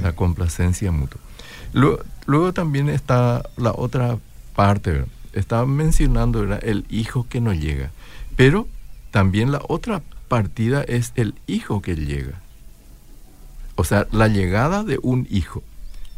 [0.00, 1.20] La complacencia mutua.
[1.72, 4.18] Luego, también está la otra
[4.54, 7.90] parte, estaba mencionando el hijo que no llega,
[8.36, 8.68] pero
[9.10, 12.40] también la otra partida es el hijo que llega.
[13.74, 15.62] O sea, la llegada de un hijo.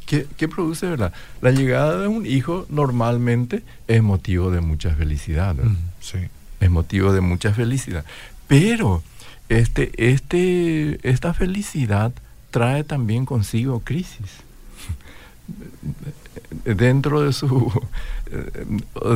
[0.06, 1.14] ¿Qué, produce, verdad?
[1.40, 5.56] La llegada de un hijo normalmente es motivo de mucha felicidad.
[6.00, 6.18] sí.
[6.60, 8.04] Es motivo de mucha felicidad.
[8.46, 9.02] Pero
[9.58, 12.12] este, este, esta felicidad
[12.50, 14.30] trae también consigo crisis
[16.64, 17.70] dentro de su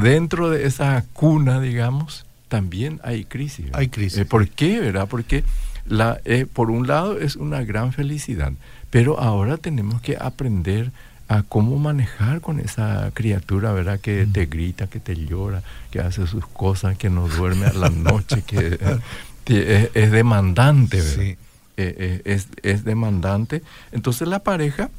[0.03, 5.09] dentro de esa cuna digamos también hay crisis hay crisis eh, ¿por qué verdad?
[5.09, 5.45] porque
[5.87, 8.53] la eh, por un lado es una gran felicidad
[8.91, 10.91] pero ahora tenemos que aprender
[11.29, 13.99] a cómo manejar con esa criatura, ¿verdad?
[13.99, 17.91] Que te grita, que te llora, que hace sus cosas, que no duerme a la
[17.91, 18.79] noche, que,
[19.47, 21.37] es, demandante, ¿verdad?
[21.79, 23.63] Eh, es, es demandante.
[23.93, 24.91] Entonces la pareja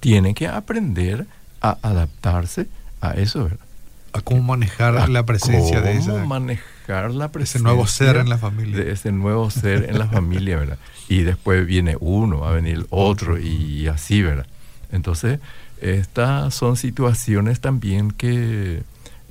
[0.00, 1.26] tiene que aprender
[1.60, 2.66] a adaptarse
[3.00, 3.58] a eso, ¿verdad?
[4.12, 6.24] A cómo manejar la presencia de esa.
[6.24, 7.58] manejar la presencia.
[7.58, 8.76] Ese nuevo ser en la familia.
[8.76, 10.78] De ese nuevo ser en la familia, ¿verdad?
[11.08, 14.46] Y después viene uno, va a venir otro y así, ¿verdad?
[14.90, 15.38] Entonces,
[15.80, 18.82] estas son situaciones también que,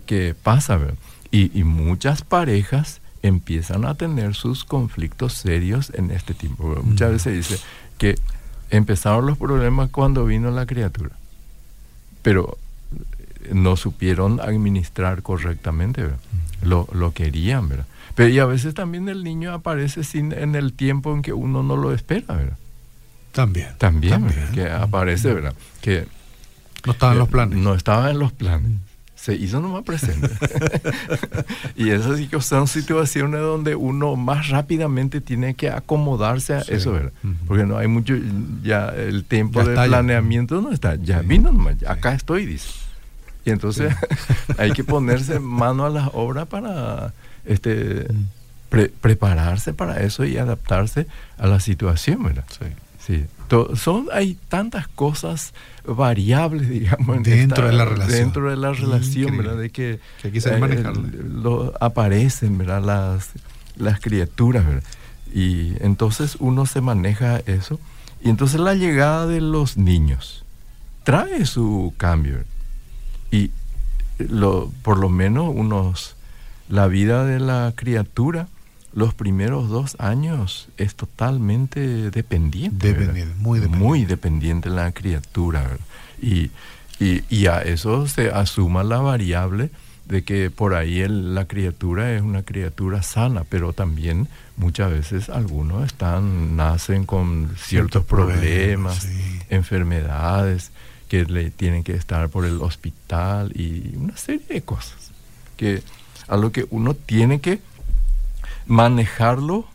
[0.06, 0.98] que pasan, ¿verdad?
[1.32, 6.76] Y, y muchas parejas empiezan a tener sus conflictos serios en este tiempo.
[6.84, 7.64] Muchas veces dice
[7.98, 8.16] que
[8.70, 11.12] empezaron los problemas cuando vino la criatura,
[12.22, 12.58] pero
[13.52, 16.10] no supieron administrar correctamente,
[16.62, 17.86] Lo, lo, querían, ¿verdad?
[18.16, 21.64] Pero y a veces también el niño aparece sin en el tiempo en que uno
[21.64, 22.58] no lo espera, ¿verdad?
[23.32, 23.70] También.
[23.78, 25.54] También, que aparece, ¿verdad?
[25.82, 26.06] Que
[26.86, 27.58] no estaba en los planes.
[27.60, 28.72] No estaba en los planes
[29.22, 30.30] se hizo nomás presente.
[31.76, 37.12] y esas son situaciones donde uno más rápidamente tiene que acomodarse a eso, ¿verdad?
[37.46, 38.16] Porque no hay mucho,
[38.64, 42.70] ya el tiempo de planeamiento no está, ya vino nomás, acá estoy, dice.
[43.46, 43.94] Y entonces
[44.58, 47.14] hay que ponerse mano a la obra para
[47.46, 48.08] este,
[48.70, 52.46] prepararse para eso y adaptarse a la situación, ¿verdad?
[52.58, 52.66] Sí.
[53.10, 53.26] Sí.
[53.76, 58.20] Son, hay tantas cosas variables, digamos, dentro de la relación.
[58.20, 59.58] Dentro de la relación, ¿verdad?
[59.58, 60.84] De que, que eh,
[61.28, 62.84] lo, aparecen, ¿verdad?
[62.84, 63.32] Las,
[63.78, 64.84] las criaturas, ¿verdad?
[65.34, 67.80] Y entonces uno se maneja eso.
[68.22, 70.46] Y entonces la llegada de los niños
[71.04, 72.44] trae su cambio.
[73.32, 73.50] Y
[74.20, 76.16] lo, por lo menos unos,
[76.68, 78.48] la vida de la criatura
[79.00, 82.94] los primeros dos años es totalmente dependiente.
[83.38, 83.78] muy dependiente.
[83.78, 85.78] Muy dependiente la criatura.
[86.22, 86.52] Y,
[87.00, 89.70] y, a eso se asuma la variable
[90.06, 95.86] de que por ahí la criatura es una criatura sana, pero también muchas veces algunos
[95.86, 99.08] están, nacen con ciertos, problemas,
[99.50, 100.72] enfermedades,
[101.08, 105.12] que le tienen que estar por el hospital y una serie de cosas
[105.56, 105.82] que
[106.28, 107.62] a lo que uno tiene que
[108.70, 109.66] manejarlo,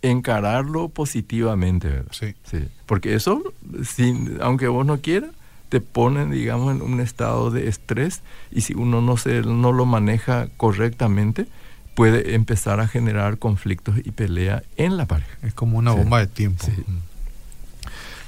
[0.00, 2.12] encararlo positivamente, ¿verdad?
[2.12, 2.34] Sí.
[2.44, 2.68] sí.
[2.86, 3.42] Porque eso,
[3.84, 5.32] sin, aunque vos no quieras,
[5.68, 9.84] te ponen, digamos, en un estado de estrés y si uno no, se, no lo
[9.84, 11.46] maneja correctamente,
[11.94, 15.36] puede empezar a generar conflictos y pelea en la pareja.
[15.42, 16.64] Es como una bomba de tiempo.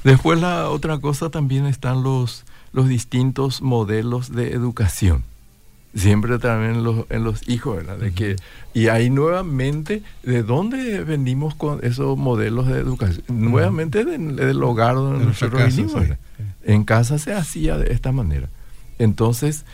[0.02, 5.24] Después la otra cosa también están los, los distintos modelos de educación.
[5.94, 7.98] Siempre también en los, en los hijos, ¿verdad?
[7.98, 8.36] De que,
[8.74, 13.24] y ahí nuevamente, ¿de dónde venimos con esos modelos de educación?
[13.28, 16.04] Nuevamente del, hogar donde nosotros venimos.
[16.64, 18.48] En casa se hacía de esta manera.
[18.98, 19.64] Entonces,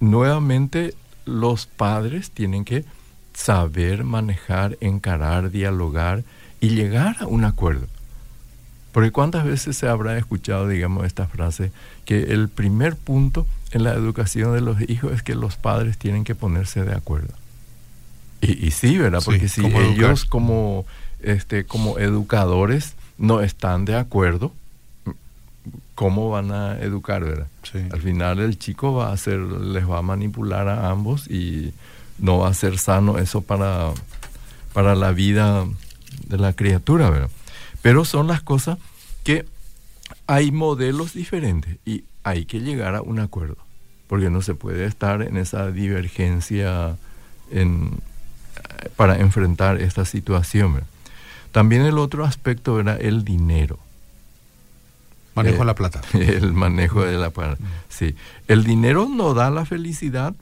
[0.00, 0.94] nuevamente
[1.24, 2.84] los padres tienen que
[3.32, 6.24] saber manejar, encarar, dialogar
[6.60, 7.86] y llegar a un acuerdo.
[8.92, 11.72] Porque cuántas veces se habrá escuchado, digamos, esta frase,
[12.04, 16.24] que el primer punto en la educación de los hijos es que los padres tienen
[16.24, 17.34] que ponerse de acuerdo.
[18.40, 19.22] Y, sí, ¿verdad?
[19.24, 20.84] Porque si ellos como,
[21.20, 24.52] este, como educadores no están de acuerdo,
[25.94, 27.46] ¿cómo van a educar, verdad?
[27.92, 31.72] Al final el chico va a hacer, les va a manipular a ambos y
[32.18, 33.92] no va a ser sano eso para,
[34.72, 35.64] para la vida
[36.26, 37.30] de la criatura, ¿verdad?
[37.80, 38.78] Pero son las cosas
[39.22, 39.46] que
[40.32, 43.58] hay modelos diferentes y hay que llegar a un acuerdo,
[44.06, 46.96] porque no se puede estar en esa divergencia
[47.50, 47.90] en,
[48.96, 50.84] para enfrentar esta situación.
[51.50, 53.78] También el otro aspecto era el dinero.
[55.34, 56.00] Manejo de la plata.
[56.14, 57.58] El manejo de la plata.
[57.90, 58.14] Sí.
[58.48, 60.34] El dinero no da la felicidad,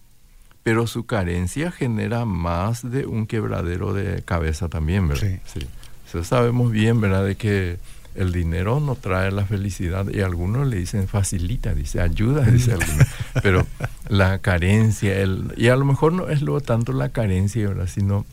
[0.63, 5.41] pero su carencia genera más de un quebradero de cabeza también, ¿verdad?
[5.47, 5.67] Sí.
[6.07, 6.25] sí.
[6.25, 7.25] sabemos bien, ¿verdad?
[7.25, 7.79] De que
[8.15, 13.07] el dinero no trae la felicidad y algunos le dicen facilita, dice ayuda, dice algunos.
[13.43, 13.67] Pero
[14.09, 17.87] la carencia, el, y a lo mejor no es luego tanto la carencia, ¿verdad?
[17.87, 18.27] Sino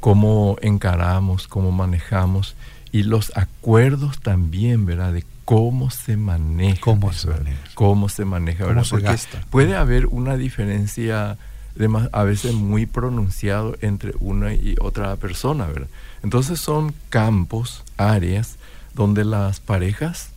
[0.00, 2.56] cómo encaramos, cómo manejamos
[2.90, 5.12] y los acuerdos también, ¿verdad?
[5.12, 6.80] De cómo se maneja.
[6.80, 7.58] Cómo se maneja.
[7.74, 8.86] Cómo se maneja, ¿verdad?
[8.88, 9.16] Porque
[9.50, 11.36] puede haber una diferencia
[11.74, 15.88] de a veces muy pronunciado entre una y otra persona, ¿verdad?
[16.22, 18.56] Entonces son campos, áreas
[19.00, 20.28] donde las parejas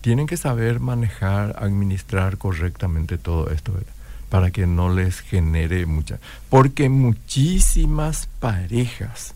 [0.00, 3.92] tienen que saber manejar, administrar correctamente todo esto, ¿verdad?
[4.28, 6.20] para que no les genere mucha.
[6.48, 9.34] Porque muchísimas parejas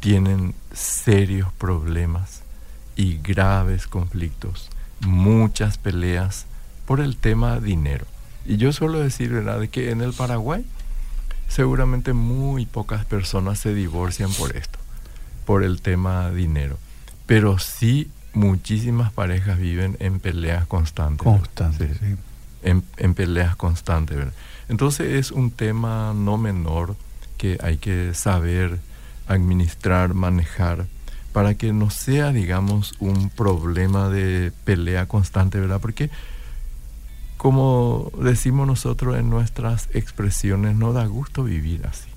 [0.00, 2.40] tienen serios problemas
[2.96, 6.46] y graves conflictos, muchas peleas
[6.86, 8.06] por el tema dinero.
[8.46, 10.64] Y yo suelo decir, ¿verdad?, de que en el Paraguay
[11.46, 14.78] seguramente muy pocas personas se divorcian por esto,
[15.44, 16.78] por el tema dinero.
[17.32, 21.24] Pero sí muchísimas parejas viven en peleas constantes.
[21.24, 22.16] Constantes, sí.
[22.62, 24.34] En, en, peleas constantes, ¿verdad?
[24.68, 26.94] Entonces es un tema no menor
[27.38, 28.80] que hay que saber
[29.28, 30.88] administrar, manejar
[31.32, 35.80] para que no sea, digamos, un problema de pelea constante, ¿verdad?
[35.80, 36.10] Porque,
[37.38, 42.10] como decimos nosotros en nuestras expresiones, no da gusto vivir así.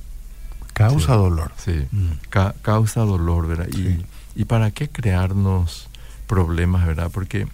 [0.74, 1.54] Causa dolor.
[1.56, 2.12] Sí, mm.
[2.62, 3.70] causa dolor, ¿verdad?
[3.70, 4.04] Y,
[4.36, 5.88] y, para qué crearnos
[6.28, 7.10] problemas, ¿verdad?
[7.14, 7.48] Porque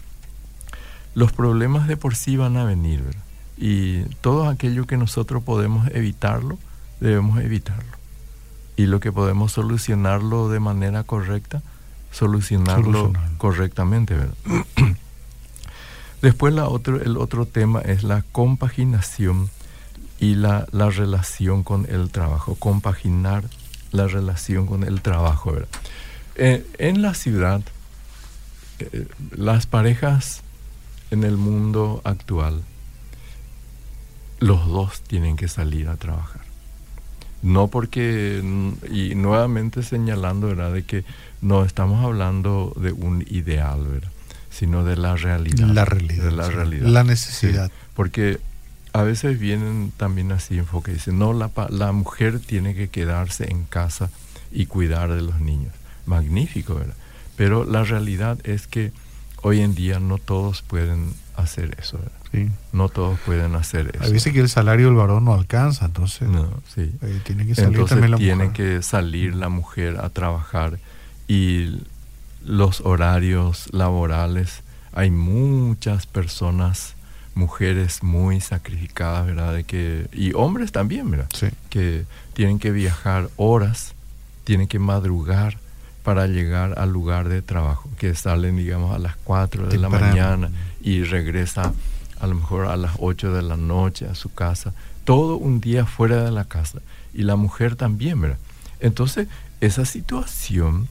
[1.16, 3.22] los problemas de por sí van a venir, ¿verdad?
[3.58, 6.58] Y todo aquello que nosotros podemos evitarlo,
[7.00, 8.02] debemos evitarlo
[8.82, 11.62] y lo que podemos solucionarlo de manera correcta,
[12.12, 14.16] solucionarlo correctamente.
[14.16, 14.34] ¿verdad?
[16.22, 19.50] Después la otro, el otro tema es la compaginación
[20.20, 23.44] y la, la, relación con el trabajo, compaginar
[23.92, 25.52] la relación con el trabajo.
[25.52, 25.70] ¿verdad?
[26.36, 27.62] Eh, en la ciudad,
[28.80, 30.42] eh, las parejas
[31.12, 32.64] en el mundo actual,
[34.40, 36.42] los dos tienen que salir a trabajar.
[37.44, 38.42] No porque,
[38.92, 41.04] y nuevamente señalando, ¿verdad?, de que
[41.42, 44.12] no estamos hablando de un ideal, ¿verdad?,
[44.50, 45.68] sino de la realidad.
[45.68, 46.24] La realidad.
[46.24, 46.88] De la realidad.
[46.88, 47.72] La necesidad.
[47.96, 48.40] porque
[48.94, 53.64] a veces vienen también así enfoques, dicen, no, la, la mujer tiene que quedarse en
[53.64, 54.10] casa
[54.52, 55.74] y cuidar de los niños.
[56.06, 56.96] Magnífico, ¿verdad?
[57.36, 58.92] Pero la realidad es que
[59.42, 62.52] hoy en día no todos pueden hacer eso, ¿verdad?
[62.72, 64.06] No todos pueden hacer eso.
[64.06, 66.92] A veces que el salario del varón no alcanza, entonces no, sí.
[67.02, 70.80] Eh, tiene que salir también la tiene que salir la mujer a trabajar
[71.28, 71.82] y
[72.44, 76.96] los horarios laborales, hay muchas personas,
[77.36, 79.54] mujeres muy sacrificadas, ¿verdad?
[79.54, 81.30] De que, y hombres también, ¿verdad?
[81.70, 83.94] Que tienen que viajar horas,
[84.44, 85.58] tienen que madrugar
[86.04, 90.50] para llegar al lugar de trabajo, que salen, digamos, a las 4 de la mañana
[90.82, 91.74] y regresa
[92.20, 94.74] a lo mejor a las 8 de la noche a su casa,
[95.06, 96.80] todo un día fuera de la casa.
[97.14, 98.38] Y la mujer también, ¿verdad?
[98.80, 99.28] Entonces,
[99.60, 100.88] esa situación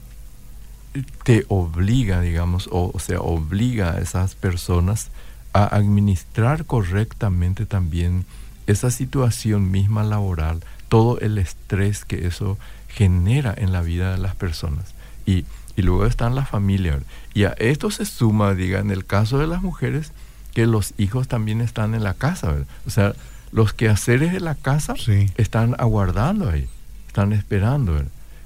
[1.25, 5.11] te obliga, digamos, o, o sea, obliga a esas personas
[5.53, 8.25] a administrar correctamente también
[8.67, 12.59] esa situación misma laboral, todo el estrés que eso
[12.89, 14.95] genera en la vida de las personas.
[15.31, 15.45] Y,
[15.77, 17.03] y luego están las familias.
[17.35, 20.13] Y a esto se suma, diga, en el caso de las mujeres,
[20.55, 22.67] que los hijos también están en la casa, ¿verdad?
[22.87, 23.15] O sea,
[23.53, 24.95] los quehaceres de la casa
[25.37, 26.69] están aguardando ahí,
[27.07, 28.03] están esperando.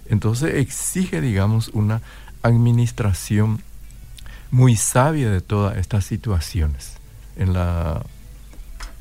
[0.07, 2.01] Entonces exige, digamos, una
[2.43, 3.63] administración
[4.51, 6.93] muy sabia de todas estas situaciones
[7.37, 8.03] en la,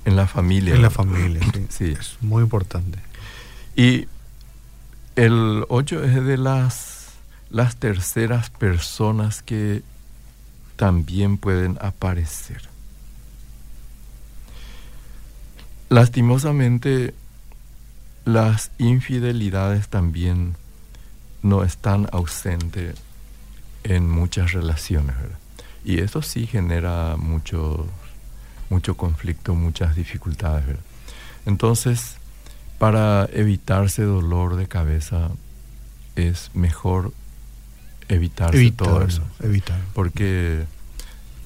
[0.05, 0.75] en la familia.
[0.75, 1.85] En la familia, sí.
[1.99, 2.99] Es muy importante.
[3.75, 4.07] Y
[5.15, 6.92] el 8 es de las,
[7.53, 9.83] las terceras personas que
[10.75, 12.63] también pueden aparecer.
[15.89, 17.13] Lastimosamente,
[18.25, 20.55] las infidelidades también
[21.43, 22.95] no están ausentes
[23.83, 25.15] en muchas relaciones,
[25.85, 27.85] Y eso sí genera mucho,
[28.69, 30.77] mucho conflicto, muchas dificultades,
[31.45, 32.15] Entonces,
[32.79, 35.29] para evitarse dolor de cabeza,
[36.15, 37.13] es mejor
[38.13, 39.23] evitarse todo eso.
[39.41, 39.79] Evitar.
[39.93, 40.65] Porque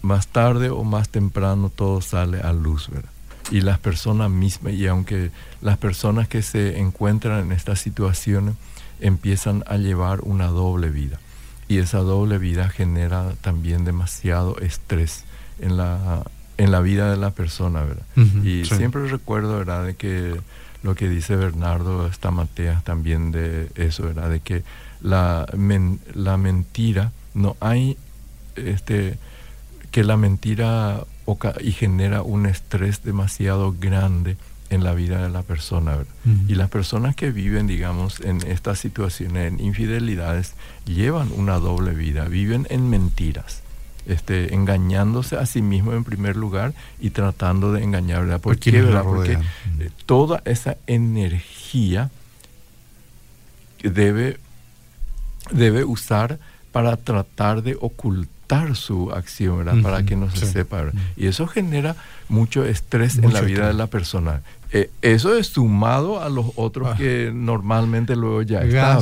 [0.02, 3.10] más tarde o más temprano todo sale a luz, ¿verdad?
[3.50, 8.56] Y las personas mismas, y aunque las personas que se encuentran en estas situaciones
[9.00, 11.20] empiezan a llevar una doble vida.
[11.68, 15.26] Y esa doble vida genera también demasiado estrés
[15.60, 16.24] en la,
[16.58, 18.06] en la vida de la persona, ¿verdad?
[18.44, 20.40] y siempre recuerdo, ¿verdad?, de que
[20.84, 24.64] lo que dice Bernardo Stamateas también de eso, ¿verdad?, de que
[25.02, 25.48] la,
[26.14, 27.98] la mentira, no hay
[28.56, 29.18] este
[29.92, 31.06] que la mentira
[31.62, 34.38] y genera un estrés demasiado grande
[34.70, 35.98] en la vida de la persona.
[36.48, 40.54] Y las personas que viven, digamos, en estas situaciones, en infidelidades,
[40.86, 43.62] llevan una doble vida, viven en mentiras.
[44.06, 48.40] Este, engañándose a sí mismo en primer lugar y tratando de engañar, ¿verdad?
[48.40, 49.04] ¿Por qué, verdad?
[49.04, 52.10] Porque eh, toda esa energía
[53.84, 54.40] debe,
[55.52, 56.40] debe usar
[56.72, 59.82] para tratar de ocultar su acción, ¿verdad?
[59.82, 61.96] Para que no se sepa, Y eso genera
[62.30, 64.42] mucho estrés en la vida de la persona.
[64.72, 66.96] Eh, eso es sumado a los otros ah.
[66.98, 69.00] que normalmente luego ya está,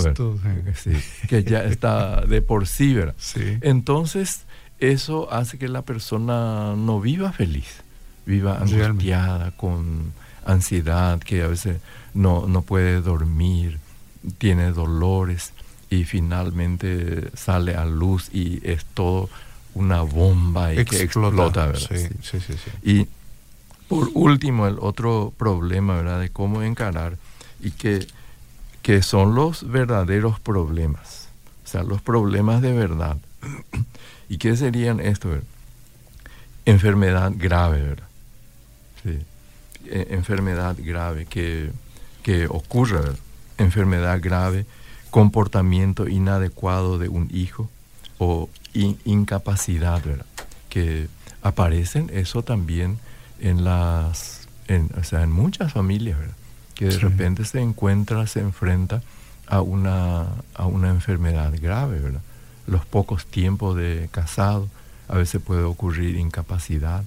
[1.28, 3.16] que ya está de por sí, ¿verdad?
[3.62, 4.46] Entonces,
[4.80, 7.84] eso hace que la persona no viva feliz,
[8.26, 10.14] viva angustiada, con
[10.46, 11.78] ansiedad, que a veces
[12.14, 13.80] no, no puede dormir,
[14.38, 15.52] tiene dolores
[15.90, 19.30] y finalmente sale a luz y es todo
[19.74, 21.80] una bomba y que explota, ¿verdad?
[21.80, 23.08] Sí, sí, sí, y
[23.88, 26.20] por último, el otro problema, ¿verdad?
[26.20, 27.18] De cómo encarar
[27.60, 28.08] y que,
[28.82, 31.30] que son los verdaderos problemas,
[31.64, 33.18] o sea, los problemas de verdad.
[34.30, 35.30] ¿Y qué serían esto?
[36.66, 38.08] Enfermedad grave, ¿verdad?
[39.04, 39.20] Sí.
[39.86, 41.70] E, enfermedad grave que,
[42.24, 43.20] que ocurre, ¿verdad?
[43.60, 44.66] Enfermedad grave
[45.16, 47.70] comportamiento inadecuado de un hijo
[48.18, 50.26] o incapacidad, ¿verdad?
[50.68, 51.08] Que
[51.42, 53.00] aparecen eso también
[53.40, 56.36] en las, en, o sea, en muchas familias, ¿verdad?
[56.74, 59.04] Que de repente se encuentra, se enfrenta
[59.48, 62.22] a una, a una enfermedad grave, ¿verdad?
[62.68, 64.68] Los pocos tiempos de casado,
[65.08, 67.06] a veces puede ocurrir incapacidad.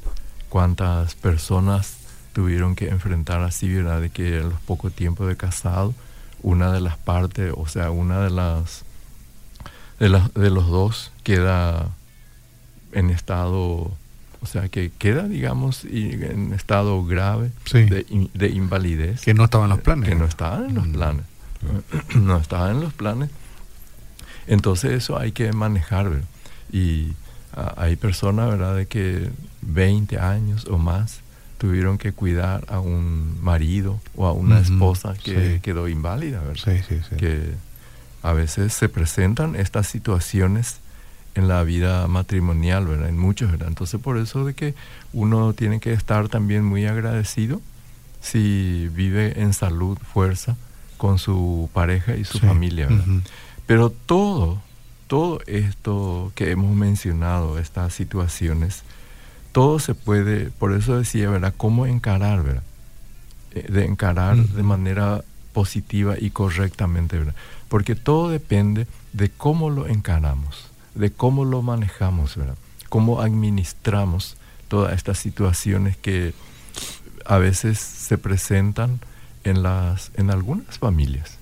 [0.49, 1.99] ¿Cuántas personas
[2.33, 4.01] tuvieron que enfrentar así, ¿verdad?
[4.01, 5.93] De que en los pocos tiempos de casado
[6.43, 8.85] una de las partes, o sea, una de las
[9.99, 11.89] de, de los dos queda
[12.93, 13.91] en estado,
[14.41, 19.23] o sea, que queda, digamos, en estado grave de, de, invalidez.
[19.23, 20.09] Que no estaba en los planes.
[20.09, 20.93] Que no estaba en los mm.
[20.93, 21.25] planes.
[22.15, 23.31] no estaba en los planes.
[24.47, 26.23] Entonces eso hay que manejar,
[26.73, 27.13] Y
[27.55, 29.31] ah, hay personas, ¿verdad?, de que
[29.63, 31.21] 20 años o más
[31.59, 36.63] tuvieron que cuidar a un marido o a una esposa que quedó inválida, ¿verdad?
[36.65, 37.55] Sí, sí, que
[38.23, 40.77] a veces se presentan estas situaciones
[41.35, 43.09] en la vida matrimonial, ¿verdad?
[43.09, 43.69] En muchos, ¿verdad?
[43.69, 44.75] Entonces por eso de que
[45.13, 47.61] uno tiene que estar también muy agradecido
[48.21, 50.57] si vive en salud, fuerza
[50.97, 53.23] con su pareja y su familia, ¿verdad?
[53.67, 54.61] Pero todo,
[55.07, 58.83] todo esto que hemos mencionado, estas situaciones,
[59.59, 61.53] todo se puede, por eso decía, ¿verdad?
[61.57, 62.63] ¿Cómo encarar, ¿verdad?
[63.51, 67.35] Eh, de encarar de manera positiva y correctamente, ¿verdad?
[67.69, 72.55] Porque todo depende de cómo lo encaramos, de cómo lo manejamos, ¿verdad?
[72.89, 74.37] Cómo administramos
[74.69, 76.35] todas estas situaciones que
[77.27, 79.01] a veces se presentan
[79.43, 81.37] en, las, en algunas familias.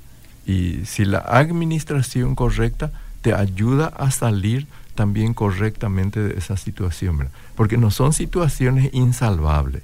[0.46, 4.66] Y si la administración correcta te ayuda a salir
[4.96, 7.32] también correctamente de esa situación, ¿verdad?
[7.54, 9.82] Porque no son situaciones insalvables.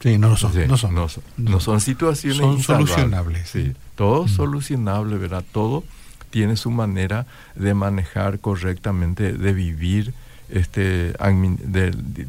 [0.00, 0.52] Sí, no son.
[0.68, 0.94] no, son
[1.38, 3.48] no, son, situaciones son solucionables.
[3.48, 5.42] Sí, todo solucionable, ¿verdad?
[5.50, 5.82] Todo
[6.28, 10.12] tiene su manera de manejar correctamente, de vivir
[10.50, 11.14] este,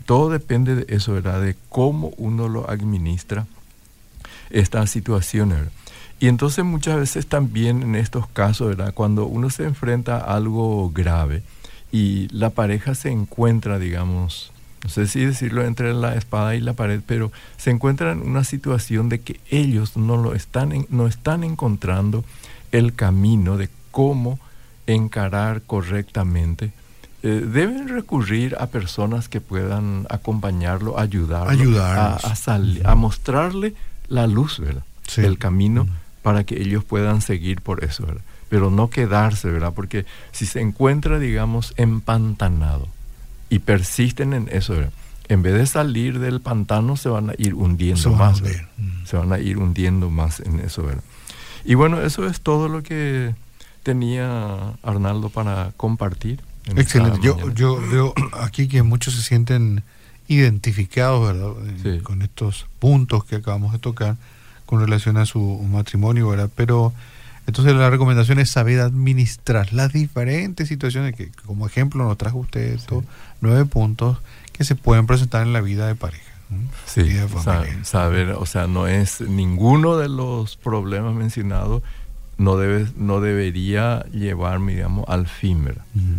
[0.06, 1.42] todo depende de eso, ¿verdad?
[1.42, 3.46] De cómo uno lo administra
[4.50, 5.60] estas situaciones.
[6.20, 8.94] Y entonces muchas veces también en estos casos, ¿verdad?
[8.94, 11.44] Cuando uno se enfrenta a algo grave
[11.92, 14.52] y la pareja se encuentra, digamos,
[14.84, 18.44] no sé si decirlo entre la espada y la pared, pero se encuentra en una
[18.44, 22.24] situación de que ellos no lo están, no están encontrando
[22.72, 24.40] el camino de cómo
[24.88, 26.72] encarar correctamente.
[27.24, 33.74] Eh, deben recurrir a personas que puedan acompañarlo, ayudarlo, a, a, a, mostrarle
[34.08, 34.84] la luz, ¿verdad?
[35.18, 35.88] El camino
[36.26, 38.24] para que ellos puedan seguir por eso, ¿verdad?
[38.50, 39.74] Pero no quedarse, ¿verdad?
[39.76, 42.88] Porque si se encuentra, digamos, empantanado
[43.48, 44.92] y persisten en eso, ¿verdad?
[45.28, 48.42] En vez de salir del pantano, se van a ir hundiendo más.
[49.06, 51.04] Se van a ir hundiendo más en eso, ¿verdad?
[51.64, 53.36] Y bueno, eso es todo lo que
[53.84, 56.42] tenía Arnaldo para compartir.
[56.76, 57.20] Excelente.
[57.22, 59.84] Yo, yo veo aquí que muchos se sienten
[60.28, 62.02] identificados ¿verdad?
[62.02, 64.18] Con estos puntos que acabamos de tocar
[64.66, 65.40] con relación a su
[65.70, 66.50] matrimonio, ¿verdad?
[66.56, 66.94] Pero
[67.48, 72.74] entonces la recomendación es saber administrar las diferentes situaciones que como ejemplo nos trajo usted
[72.74, 73.04] estos
[73.42, 74.18] nueve puntos
[74.52, 76.24] que se pueden presentar en la vida de pareja.
[76.86, 77.02] Sí,
[77.84, 81.82] saber, o sea, no es ninguno de los problemas mencionados
[82.38, 85.70] no, debe, no debería llevarme, digamos, al fin,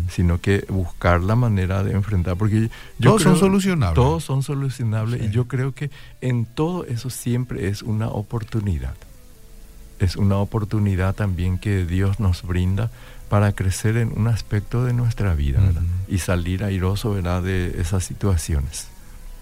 [0.08, 3.94] sino que buscar la manera de enfrentar, porque yo todos son solucionables.
[3.94, 5.90] Todos son solucionables y yo creo que
[6.20, 8.94] en todo eso siempre es una oportunidad.
[9.98, 12.90] Es una oportunidad también que Dios nos brinda
[13.28, 15.60] para crecer en un aspecto de nuestra vida
[16.08, 17.42] y salir airoso ¿verdad?
[17.42, 18.88] de esas situaciones.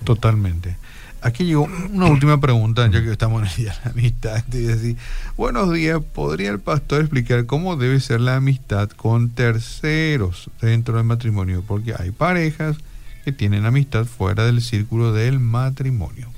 [0.05, 0.77] Totalmente.
[1.25, 4.45] Aquí llegó una última pregunta, ya que estamos en el día de la amistad.
[4.45, 4.99] Decir,
[5.39, 11.05] buenos días, ¿podría el pastor explicar cómo debe ser la amistad con terceros dentro del
[11.05, 11.65] matrimonio?
[11.67, 12.77] Porque hay parejas
[13.25, 16.29] que tienen amistad fuera del círculo del matrimonio.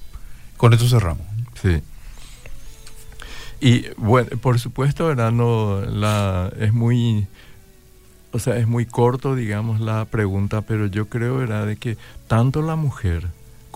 [0.57, 1.27] Con eso cerramos.
[1.61, 1.83] Sí.
[3.61, 5.33] Y bueno, por supuesto, ¿verdad?
[5.33, 7.27] No, la, es muy,
[8.31, 12.63] o sea, es muy corto, digamos, la pregunta, pero yo creo, ¿verdad?, de que tanto
[12.63, 13.27] la mujer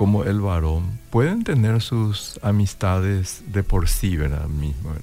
[0.01, 4.47] como el varón pueden tener sus amistades de por sí, ¿verdad?
[4.47, 4.95] Mismo.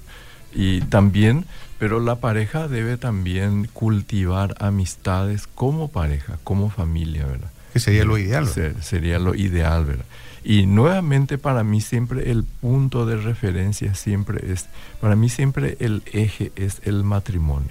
[0.55, 1.45] Y también,
[1.77, 7.51] pero la pareja debe también cultivar amistades como pareja, como familia, ¿verdad?
[7.73, 8.47] Que sería lo ideal.
[8.81, 10.05] sería lo ideal, ¿verdad?
[10.43, 14.65] Y nuevamente para mí siempre el punto de referencia siempre es,
[14.99, 17.69] para mí siempre el eje es el matrimonio.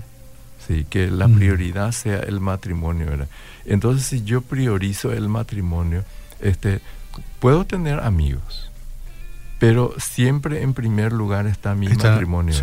[0.64, 1.34] Sí, que la mm.
[1.34, 3.28] prioridad sea el matrimonio, ¿verdad?
[3.64, 6.04] Entonces si yo priorizo el matrimonio,
[6.40, 6.80] este,
[7.40, 8.70] puedo tener amigos,
[9.58, 12.54] pero siempre en primer lugar está mi matrimonio.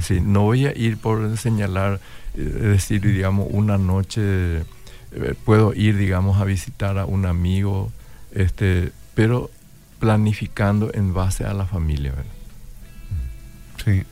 [0.00, 2.00] Sí, no voy a ir por señalar,
[2.34, 4.58] eh, decir, digamos, una noche,
[5.12, 7.92] eh, puedo ir, digamos, a visitar a un amigo,
[8.32, 9.50] este, pero
[9.98, 12.32] planificando en base a la familia, ¿verdad?
[13.84, 14.04] Sí.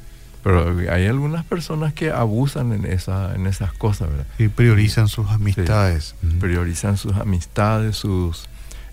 [0.42, 4.26] Pero hay algunas personas que abusan en, esa, en esas cosas, ¿verdad?
[4.38, 6.14] Y priorizan sus amistades.
[6.40, 8.49] Priorizan sus amistades, sus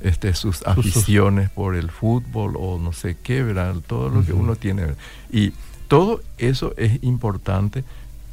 [0.06, 3.76] este, sus aficiones por el fútbol o no sé qué, ¿verdad?
[3.88, 4.84] Todo lo que uno tiene.
[5.32, 5.54] Y
[5.88, 7.84] todo eso es importante,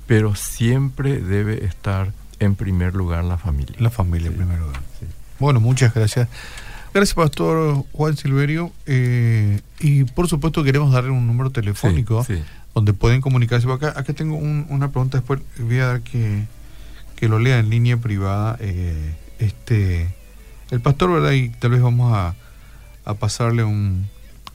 [0.06, 3.74] pero siempre debe estar en primer lugar la familia.
[3.78, 4.80] La familia en primer lugar.
[5.38, 6.28] Bueno, muchas gracias.
[6.92, 8.70] Gracias, Pastor Juan Silverio.
[8.84, 12.26] Eh, y por supuesto queremos darle un número telefónico
[12.74, 13.70] donde pueden comunicarse.
[13.70, 16.44] Acá, acá tengo una pregunta, después voy a dar que,
[17.16, 18.58] que lo lea en línea privada.
[18.60, 20.21] Eh, este
[20.72, 21.30] el pastor, ¿verdad?
[21.32, 22.34] Y tal vez vamos a,
[23.20, 24.08] pasarle un,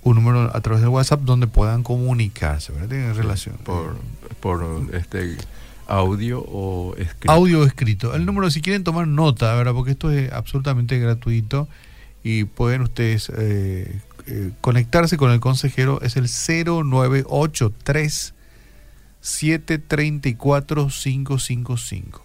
[0.04, 2.94] número a través de WhatsApp donde puedan comunicarse, ¿verdad?
[2.94, 3.56] En relación.
[3.64, 3.98] Por,
[4.40, 5.38] por este
[5.86, 7.32] audio o escrito.
[7.32, 8.16] Audio o escrito.
[8.16, 9.74] El número, si quieren tomar nota, ¿verdad?
[9.74, 11.68] Porque esto es absolutamente gratuito
[12.24, 16.02] y pueden ustedes eh, eh, conectarse con el consejero.
[16.02, 18.34] Es el 0983
[19.22, 22.24] 734 555.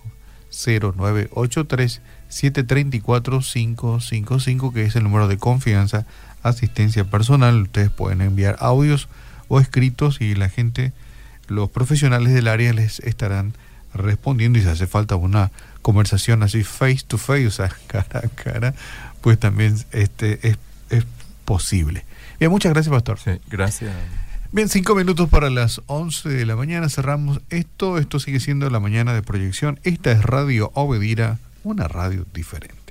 [0.51, 2.01] 0983
[2.33, 6.07] 734-555, que es el número de confianza,
[6.43, 7.63] asistencia personal.
[7.63, 9.09] Ustedes pueden enviar audios
[9.49, 10.93] o escritos y la gente,
[11.47, 13.53] los profesionales del área les estarán
[13.95, 15.51] respondiendo y si hace falta una
[15.83, 18.75] conversación así face to face, o sea, cara a cara,
[19.21, 20.57] pues también este, es,
[20.89, 21.05] es
[21.45, 22.07] posible.
[22.41, 23.19] Bien, muchas gracias, Pastor.
[23.19, 23.95] Sí, gracias.
[24.53, 26.89] Bien, cinco minutos para las 11 de la mañana.
[26.89, 27.99] Cerramos esto.
[27.99, 29.79] Esto sigue siendo la mañana de proyección.
[29.83, 32.82] Esta es Radio Obedira una radio diferente.